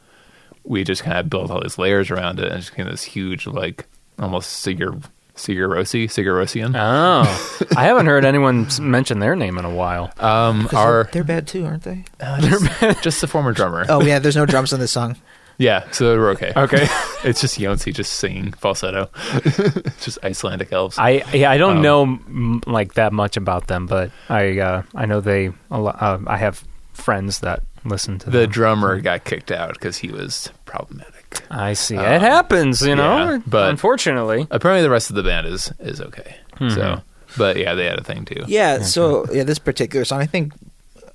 [0.66, 3.04] we just kind of built all these layers around it, and it just became this
[3.04, 3.86] huge like
[4.20, 5.04] almost Sigur
[5.36, 6.76] Sigur Rossi Sigur Rossian.
[6.76, 10.12] Oh, I haven't heard anyone mention their name in a while.
[10.20, 12.06] Um, 'Cause our they're, they're bad too, aren't they?
[12.22, 13.86] uh, just, just the former drummer.
[13.90, 15.16] Oh yeah, there's no drums in this song.
[15.58, 16.52] Yeah, so we're okay.
[16.54, 16.86] Okay.
[17.24, 19.10] it's just Jónsi just singing falsetto.
[19.46, 20.98] it's just Icelandic elves.
[21.00, 24.82] I yeah, I don't Um, know m- like that much about them, but I uh,
[24.94, 25.52] I know they.
[25.72, 26.62] A lo- uh, I have
[26.92, 28.50] friends that listen to the them.
[28.50, 31.42] drummer got kicked out because he was problematic.
[31.52, 31.98] I see.
[31.98, 33.32] um, it happens, you know.
[33.34, 36.38] yeah, but- unfortunately, Apparently, the rest of the band is is okay.
[36.56, 36.70] Mm-hmm.
[36.76, 37.02] So,
[37.38, 38.44] but yeah, they had a thing too.
[38.48, 40.54] Yeah, so yeah, this particular song, I think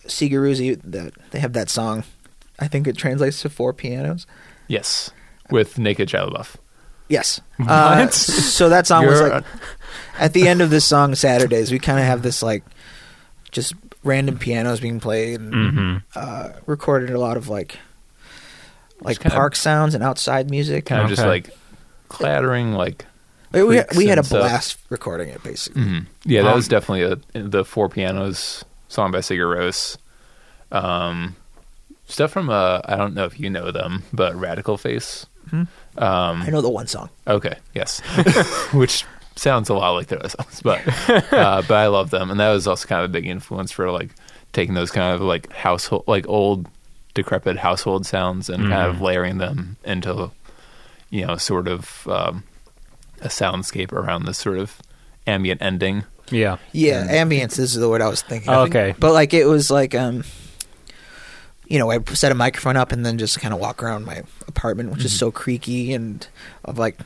[0.07, 2.05] Sigur Rós that they have that song.
[2.59, 4.27] I think it translates to four pianos.
[4.69, 5.11] Yes,
[5.51, 6.57] with naked Shia LaBeouf.
[7.09, 7.41] Yes.
[7.67, 9.45] Uh, so that song was You're- like
[10.19, 11.73] at the end of this song Saturdays.
[11.73, 12.63] We kind of have this like
[13.51, 13.75] just
[14.05, 17.79] random pianos being played, and, hmm uh, recorded a lot of like
[19.01, 20.87] like kinda- park sounds and outside music.
[20.87, 21.51] kind of just like
[22.09, 23.07] clattering, like
[23.53, 24.41] we, we, we had a and stuff.
[24.41, 25.83] blast recording it, basically.
[25.83, 26.07] mhm.
[26.25, 27.03] yeah, that Um, was definitely
[27.35, 29.97] a, the four pianos song by Sigur Rós.
[30.73, 31.35] Um,
[32.07, 35.27] stuff from uh, I don't know if you know them, but Radical Face.
[35.53, 37.11] Um, I know the one song.
[37.27, 38.01] Okay, yes,
[38.73, 39.05] which
[39.41, 40.81] sounds a lot like their other songs, but
[41.33, 43.91] uh, but I love them, and that was also kind of a big influence for
[43.91, 44.11] like
[44.53, 46.69] taking those kind of like household, like old
[47.15, 50.31] decrepit household sounds, and kind of layering them into
[51.11, 52.45] you know sort of um,
[53.23, 54.81] a soundscape around this sort of
[55.27, 56.05] ambient ending.
[56.31, 56.59] yeah.
[56.73, 58.51] Yeah, ambience is the word I was thinking.
[58.51, 58.69] of.
[58.69, 58.95] Okay.
[58.99, 60.25] but like it was like um,
[61.71, 64.25] you know, I set a microphone up and then just kind of walk around my
[64.49, 66.27] apartment, which is so creaky and
[66.65, 66.99] of like,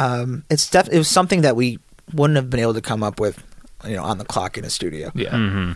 [0.00, 1.78] um, it's def- it was something that we
[2.14, 3.42] wouldn't have been able to come up with,
[3.86, 5.10] you know, on the clock in a studio.
[5.14, 5.72] Yeah, hmm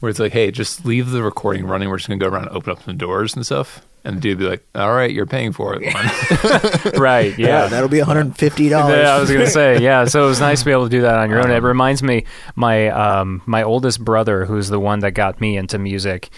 [0.00, 1.90] where it's like, hey, just leave the recording running.
[1.90, 3.82] We're just gonna go around and open up some doors and stuff.
[4.02, 7.38] And the dude would be like, "All right, you're paying for it." man." Right.
[7.38, 7.66] Yeah.
[7.68, 8.96] that'll be one hundred and fifty dollars.
[8.96, 10.06] Yeah, I was gonna say, yeah.
[10.06, 11.50] So it was nice to be able to do that on your own.
[11.50, 12.24] It reminds me,
[12.56, 16.30] my um, my oldest brother, who's the one that got me into music,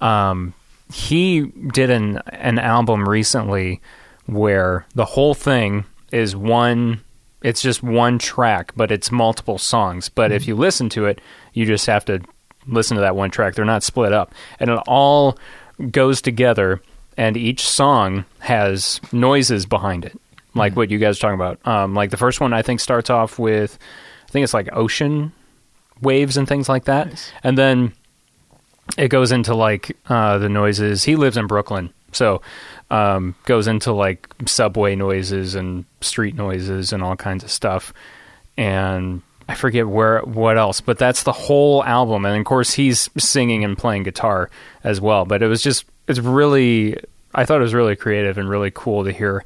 [0.00, 0.54] um,
[0.92, 1.40] he
[1.72, 3.80] did an an album recently
[4.26, 7.02] where the whole thing is one.
[7.42, 10.08] It's just one track, but it's multiple songs.
[10.08, 11.20] But if you listen to it,
[11.52, 12.20] you just have to
[12.66, 13.54] listen to that one track.
[13.54, 15.38] They're not split up, and it all
[15.90, 16.82] goes together.
[17.16, 20.16] And each song has noises behind it,
[20.54, 21.66] like what you guys are talking about.
[21.66, 23.76] Um, like the first one, I think starts off with,
[24.28, 25.32] I think it's like ocean
[26.00, 27.92] waves and things like that, and then
[28.96, 31.02] it goes into like uh, the noises.
[31.02, 32.40] He lives in Brooklyn, so
[32.90, 37.92] um, goes into like subway noises and street noises and all kinds of stuff.
[38.56, 42.24] And I forget where what else, but that's the whole album.
[42.24, 44.50] And of course, he's singing and playing guitar
[44.84, 45.24] as well.
[45.24, 46.98] But it was just it's really
[47.34, 49.44] I thought it was really creative and really cool to hear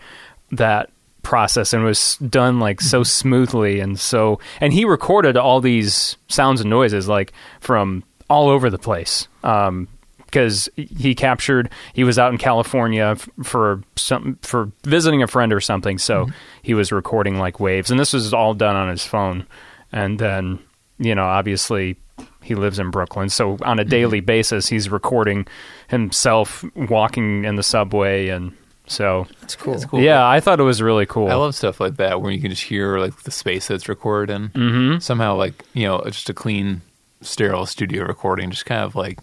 [0.53, 0.91] that
[1.23, 6.17] process and it was done like so smoothly and so and he recorded all these
[6.29, 9.87] sounds and noises like from all over the place um
[10.33, 15.53] because he captured he was out in California f- for some for visiting a friend
[15.53, 16.27] or something so
[16.63, 19.47] he was recording like waves and this was all done on his phone
[19.93, 20.59] and then
[20.99, 21.97] you know obviously
[22.43, 25.47] he lives in Brooklyn so on a daily basis he's recording
[25.89, 28.53] himself walking in the subway and
[28.87, 29.79] so It's cool.
[29.81, 30.01] Cool.
[30.01, 32.51] yeah I thought it was really cool I love stuff like that where you can
[32.51, 34.49] just hear like the space that's recorded in.
[34.49, 34.99] mm-hmm.
[34.99, 36.81] Somehow, like you know, just a clean,
[37.21, 39.19] sterile studio recording, just kind of like,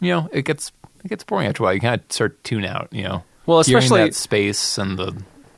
[0.00, 0.72] you know, it gets
[1.04, 1.74] it gets boring after a while.
[1.74, 2.88] You kind of start to tune out.
[2.92, 5.16] You know, well especially that space and the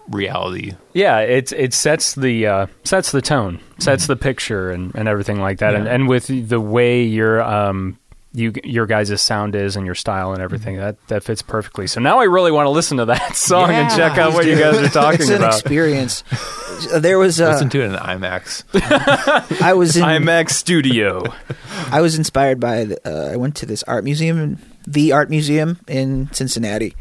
[0.08, 0.74] reality.
[0.92, 5.40] Yeah, it it sets the uh, sets the tone, sets the picture, and, and everything
[5.40, 5.74] like that.
[5.74, 5.94] And Yeah.
[5.94, 7.98] and with the way your um
[8.34, 11.86] you your guys' sound is and your style and everything that that fits perfectly.
[11.86, 14.46] So now I really want to listen to that song and check out please what
[14.46, 15.30] you guys are talking about.
[15.30, 16.24] it's an experience.
[16.96, 18.64] There was uh, Listen to it in IMAX.
[19.62, 21.24] I was in IMAX Studio.
[21.90, 22.84] I was inspired by.
[22.84, 26.96] The, uh, I went to this art museum, the art museum in Cincinnati,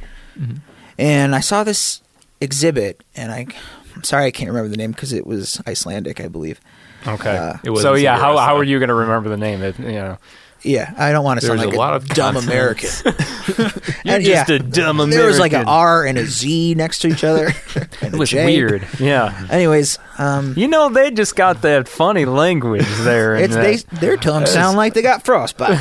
[0.98, 2.02] and I saw this
[2.40, 3.04] exhibit.
[3.16, 3.48] And I,
[3.96, 6.60] I'm sorry, I can't remember the name because it was Icelandic, I believe.
[7.08, 7.36] Okay.
[7.36, 9.62] Uh, It wasn't so yeah, how Cigarettes, how are you going to remember the name?
[9.64, 10.18] It, you know,
[10.64, 12.38] Yeah, I don't want to sound There's like a lot of dumb.
[12.38, 12.90] American.
[13.06, 13.66] you're
[14.06, 15.10] And, just yeah, a dumb American.
[15.18, 17.48] There was like an R and a Z next to each other.
[17.76, 18.46] and It a was J.
[18.46, 18.88] weird.
[19.00, 19.48] Yeah.
[19.50, 23.36] Anyways, um, You know, they just got that funny language there.
[23.36, 25.80] in it's they their tongues sound like they got frostbite.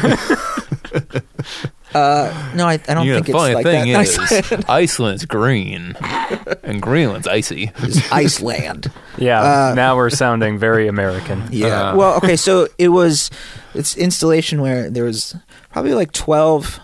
[1.95, 4.53] Uh, no, I, I don't you know, think the it's funny like thing that.
[4.61, 5.97] is, Iceland's green
[6.62, 7.72] and Greenland's icy.
[7.78, 8.93] It's Iceland.
[9.18, 11.49] Yeah, now we're sounding very American.
[11.51, 11.91] Yeah.
[11.91, 11.97] Uh.
[11.97, 13.30] well, okay, so it was
[13.74, 15.34] it's installation where there was
[15.72, 16.78] probably like 12,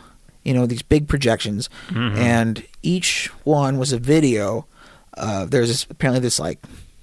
[0.45, 4.67] you know, these big projections and each one was a video.
[5.17, 6.59] Uh, there's this, apparently this like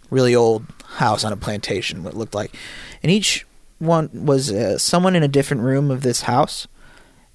[0.10, 2.54] really old house on a plantation what it looked like.
[3.02, 3.46] And each
[3.80, 6.68] one was uh, someone in a different room of this house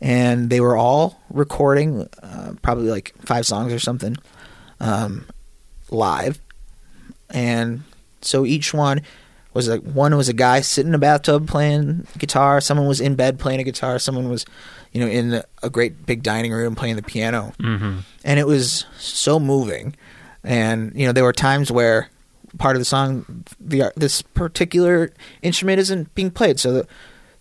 [0.01, 4.17] and they were all recording uh, probably like five songs or something
[4.81, 5.27] um,
[5.91, 6.41] live.
[7.31, 7.83] And
[8.23, 9.03] so each one
[9.55, 13.17] was like one was a guy sitting in a bathtub playing guitar someone was in
[13.17, 14.45] bed playing a guitar someone was
[14.93, 17.53] you know in a great big dining room playing the piano.
[17.61, 19.97] Hmm and it was so moving.
[20.45, 22.11] And you know there were times where
[22.59, 26.61] part of the song the this particular instrument isn't being played.
[26.61, 26.87] So the,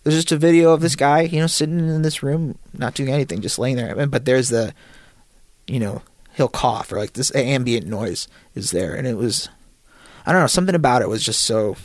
[0.08, 3.10] there's just a video of this guy you know sitting in this room not doing
[3.10, 4.72] anything just laying there but there's the
[5.66, 6.02] you know
[6.34, 9.48] he'll cough or like this ambient noise is there and it was
[10.26, 11.76] i don't know something about it was just so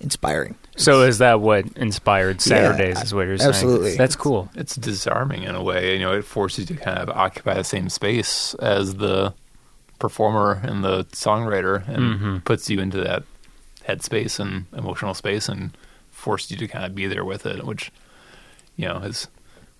[0.00, 3.00] inspiring So is that what inspired Yeah, Saturdays?
[3.02, 3.48] is what you're saying?
[3.50, 3.96] absolutely.
[3.96, 4.48] That's cool.
[4.56, 5.92] It's disarming in a way.
[5.94, 9.32] You know, it forces you to kind of occupy the same space as the
[10.00, 12.44] performer and the songwriter, and Mhm.
[12.44, 13.22] puts you into that
[13.88, 15.70] headspace and emotional space, and
[16.22, 17.90] forces you to kind of be there with it, which
[18.76, 19.26] you know is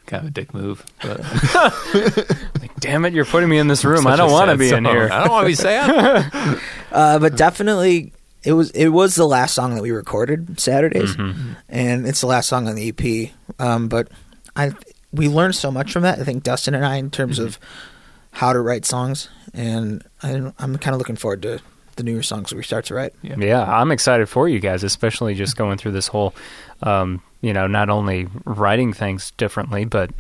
[0.07, 0.85] kind of a dick move.
[1.03, 1.21] But
[2.61, 4.07] Like, damn it, you're putting me in this room.
[4.07, 5.09] I don't want to sad be in here.
[5.11, 6.59] I don't want to be sad.
[6.93, 8.13] Uh, but definitely,
[8.45, 11.53] it was it was the last song that we recorded Saturdays, Mm-hmm.
[11.71, 13.31] and it's the last song on the EP.
[13.59, 14.09] Um, but
[14.55, 14.73] I
[15.11, 16.19] we learned so much from that.
[16.19, 17.47] I think Dustin and I, in terms Mm-hmm.
[17.47, 17.59] of
[18.33, 21.61] how to write songs, and I, I'm kind of looking forward to
[21.97, 23.15] the newer songs that we start to write.
[23.23, 23.37] Yeah.
[23.39, 26.35] Yeah, I'm excited for you guys, especially just going through this whole,
[26.83, 30.11] um, you know, not only writing things differently, but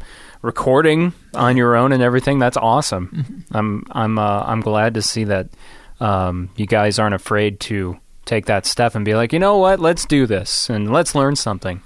[0.42, 2.38] recording on your own and everything.
[2.38, 3.44] That's awesome.
[3.52, 5.48] I'm I'm uh, I'm glad to see that
[6.00, 9.80] um, you guys aren't afraid to take that step and be like, you know what,
[9.80, 11.80] let's do this and let's learn something.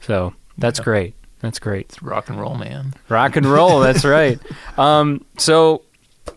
[0.00, 0.84] So that's Yeah.
[0.84, 1.14] great.
[1.40, 1.86] That's great.
[1.86, 2.92] It's rock and roll, man.
[3.08, 3.80] Rock and roll.
[3.80, 4.38] that's right.
[4.78, 5.82] Um, so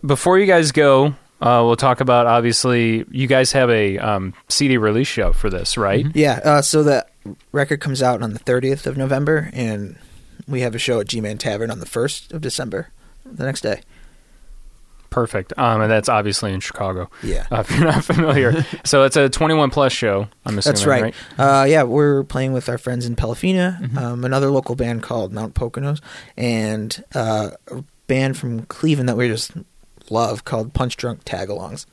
[0.04, 1.14] before you guys go,
[1.44, 5.76] uh, we'll talk about obviously you guys have a um, CD release show for this,
[5.76, 6.06] right?
[6.14, 6.40] Yeah.
[6.42, 7.06] Uh, so the
[7.52, 9.96] record comes out on the 30th of November, and
[10.48, 12.88] we have a show at G Man Tavern on the 1st of December,
[13.24, 13.82] the next day.
[15.10, 15.52] Perfect.
[15.56, 17.08] Um, and that's obviously in Chicago.
[17.22, 17.46] Yeah.
[17.50, 20.26] Uh, if you're not familiar, so it's a 21 plus show.
[20.44, 20.74] I'm assuming.
[20.74, 21.02] That's right.
[21.02, 21.14] right?
[21.38, 23.98] Uh, yeah, we're playing with our friends in Pelafina, Mm-hmm.
[23.98, 26.00] um, another local band called Mount Poconos,
[26.36, 29.52] and uh, a band from Cleveland that we're just
[30.10, 31.86] love called Punch Drunk Tagalongs.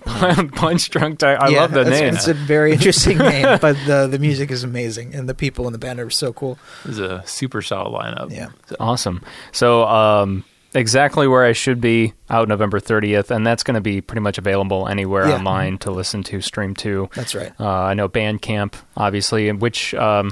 [0.06, 1.18] Punch drunk.
[1.18, 2.14] Ti- I Yeah, love the it's- name.
[2.14, 5.72] It's a very interesting name, but the the music is amazing, and the people in
[5.72, 6.56] the band are so cool.
[6.84, 8.30] It's a super solid lineup.
[8.30, 8.50] Yeah.
[8.68, 9.22] So, Awesome.
[9.50, 14.00] So, um, exactly where I should be out November 30th, and that's going to be
[14.00, 15.34] pretty much available anywhere Yeah.
[15.36, 17.10] online to listen to, stream to.
[17.16, 17.52] That's right.
[17.58, 20.30] Uh, I know Bandcamp, obviously, in which um,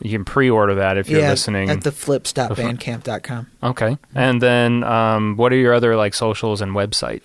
[0.00, 1.70] you can pre-order that if you're yeah, listening.
[1.70, 3.46] at the theflips.bandcamp.com.
[3.62, 7.22] okay, and then um, what are your other like socials and website?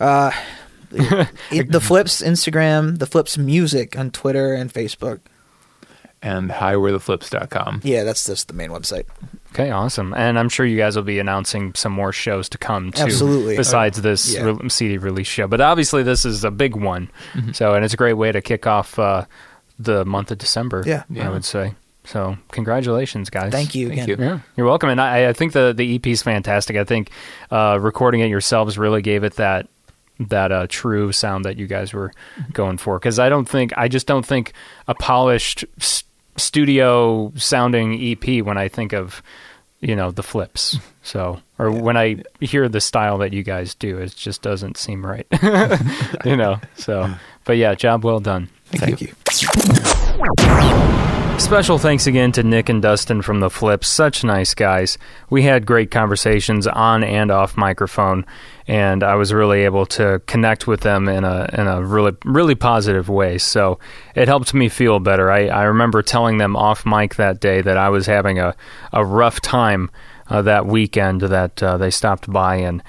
[0.00, 0.30] Uh,
[1.50, 5.20] it, the Flips Instagram, the Flips Music on Twitter and Facebook.
[6.22, 7.80] and highwheretheflips.com.
[7.84, 9.04] Yeah, that's just the main website.
[9.52, 10.12] Okay, awesome.
[10.14, 13.02] And I'm sure you guys will be announcing some more shows to come too.
[13.02, 13.56] Absolutely.
[13.56, 14.42] Besides this Yeah.
[14.60, 17.08] re- CD release show, but obviously this is a big one.
[17.52, 19.26] So, and it's a great way to kick off uh,
[19.78, 20.82] the month of December.
[20.84, 21.04] Yeah.
[21.20, 21.74] I would say.
[22.04, 23.50] So, congratulations, guys.
[23.50, 24.18] Thank you Thank again.
[24.20, 24.24] you.
[24.24, 24.90] Yeah, you're welcome.
[24.90, 26.76] And I, I think the the EP is fantastic.
[26.76, 27.10] I think
[27.50, 29.68] uh, recording it yourselves really gave it that
[30.20, 32.12] that uh, true sound that you guys were
[32.52, 32.98] going for.
[32.98, 34.52] Because I don't think I just don't think
[34.86, 36.04] a polished s-
[36.36, 39.22] studio sounding EP when I think of
[39.80, 40.78] you know the flips.
[41.02, 45.04] So or when I hear the style that you guys do, it just doesn't seem
[45.04, 45.26] right.
[46.24, 46.60] you know.
[46.76, 47.12] So,
[47.44, 48.48] but yeah, job well done.
[48.66, 49.14] Thank you.
[51.38, 53.86] Special thanks again to Nick and Dustin from The Flips.
[53.86, 54.96] Such nice guys.
[55.30, 58.24] We had great conversations on and off microphone,
[58.66, 62.54] and I was really able to connect with them in a in a really really
[62.54, 63.38] positive way.
[63.38, 63.78] So
[64.14, 65.30] it helped me feel better.
[65.30, 68.56] I, I remember telling them off mic that day that I was having a,
[68.92, 69.90] a rough time
[70.28, 72.82] uh, that weekend that uh, they stopped by and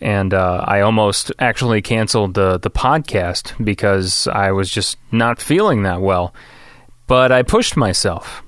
[0.00, 5.84] and uh, I almost actually canceled the the podcast because I was just not feeling
[5.84, 6.34] that well.
[7.06, 8.42] But I pushed myself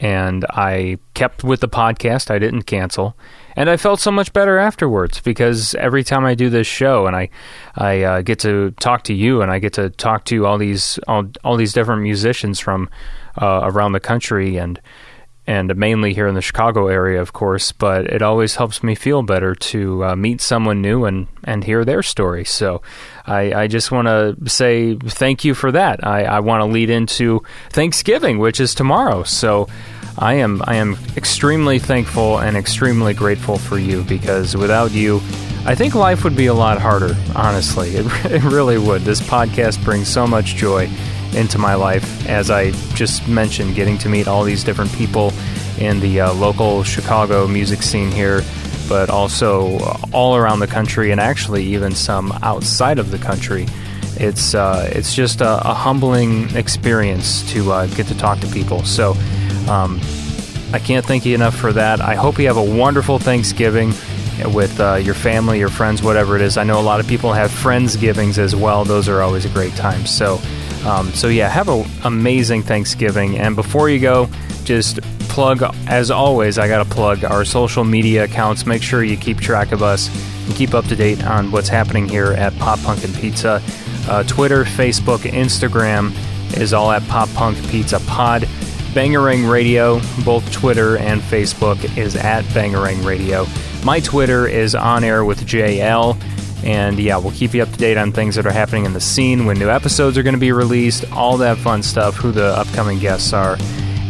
[0.00, 2.30] and I kept with the podcast.
[2.30, 3.16] I didn't cancel.
[3.54, 7.14] And I felt so much better afterwards because every time I do this show and
[7.14, 7.28] I,
[7.74, 10.98] I uh, get to talk to you and I get to talk to all these
[11.06, 12.88] all, all these different musicians from
[13.40, 14.80] uh, around the country and
[15.50, 17.72] and mainly here in the Chicago area, of course.
[17.72, 21.84] But it always helps me feel better to uh, meet someone new and, and hear
[21.84, 22.44] their story.
[22.44, 22.82] So
[23.26, 26.06] I, I just want to say thank you for that.
[26.06, 29.24] I, I want to lead into Thanksgiving, which is tomorrow.
[29.24, 29.66] So
[30.16, 35.16] I am I am extremely thankful and extremely grateful for you because without you,
[35.66, 37.16] I think life would be a lot harder.
[37.34, 39.02] Honestly, it, it really would.
[39.02, 40.88] This podcast brings so much joy
[41.34, 45.32] into my life, as I just mentioned, getting to meet all these different people
[45.78, 48.42] in the uh, local Chicago music scene here,
[48.88, 49.78] but also
[50.12, 53.66] all around the country, and actually even some outside of the country.
[54.16, 58.84] It's uh, it's just a, a humbling experience to uh, get to talk to people.
[58.84, 59.12] So
[59.68, 60.00] um,
[60.72, 62.00] I can't thank you enough for that.
[62.00, 63.92] I hope you have a wonderful Thanksgiving
[64.46, 66.56] with uh, your family, your friends, whatever it is.
[66.56, 68.84] I know a lot of people have friendsgivings as well.
[68.84, 70.06] Those are always a great time.
[70.06, 70.40] So,
[70.84, 73.38] um, so yeah, have an amazing Thanksgiving.
[73.38, 74.28] And before you go,
[74.64, 76.58] just plug as always.
[76.58, 78.66] I got to plug our social media accounts.
[78.66, 80.08] Make sure you keep track of us
[80.46, 83.62] and keep up to date on what's happening here at Pop Punk and Pizza.
[84.08, 86.12] Uh, Twitter, Facebook, Instagram
[86.56, 88.42] is all at Pop Punk Pizza Pod.
[88.92, 93.46] Bangerang Radio, both Twitter and Facebook, is at Bangerang Radio.
[93.84, 96.20] My Twitter is on air with JL.
[96.64, 99.00] And yeah, we'll keep you up to date on things that are happening in the
[99.00, 102.46] scene, when new episodes are going to be released, all that fun stuff, who the
[102.56, 103.56] upcoming guests are.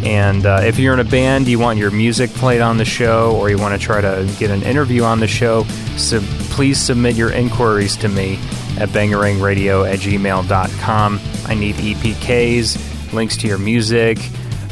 [0.03, 3.36] And uh, if you're in a band, you want your music played on the show,
[3.36, 5.64] or you want to try to get an interview on the show,
[5.96, 6.20] so
[6.51, 8.34] please submit your inquiries to me
[8.78, 11.20] at bangerangradio at gmail.com.
[11.46, 14.18] I need EPKs, links to your music,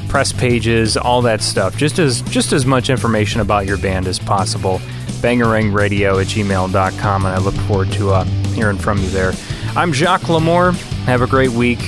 [0.09, 1.77] press pages, all that stuff.
[1.77, 4.81] Just as just as much information about your band as possible
[5.19, 9.33] bangerangradio at gmail.com, and I look forward to uh, hearing from you there.
[9.77, 10.75] I'm Jacques Lamour.
[11.05, 11.81] Have a great week.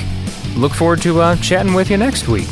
[0.56, 2.48] Look forward to uh, chatting with you next week.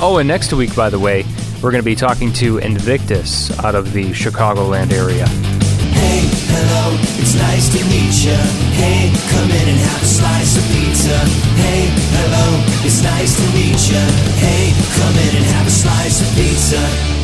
[0.00, 1.24] Oh, and next week, by the way,
[1.62, 5.26] we're going to be talking to Invictus out of the Chicagoland area.
[5.26, 6.22] Hey,
[6.54, 8.38] hello, it's nice to meet you.
[8.78, 11.18] Hey, come in and have a slice of pizza.
[11.58, 14.04] Hey, hello, it's nice to meet you.
[14.38, 17.17] Hey, come in and have a slice of pizza.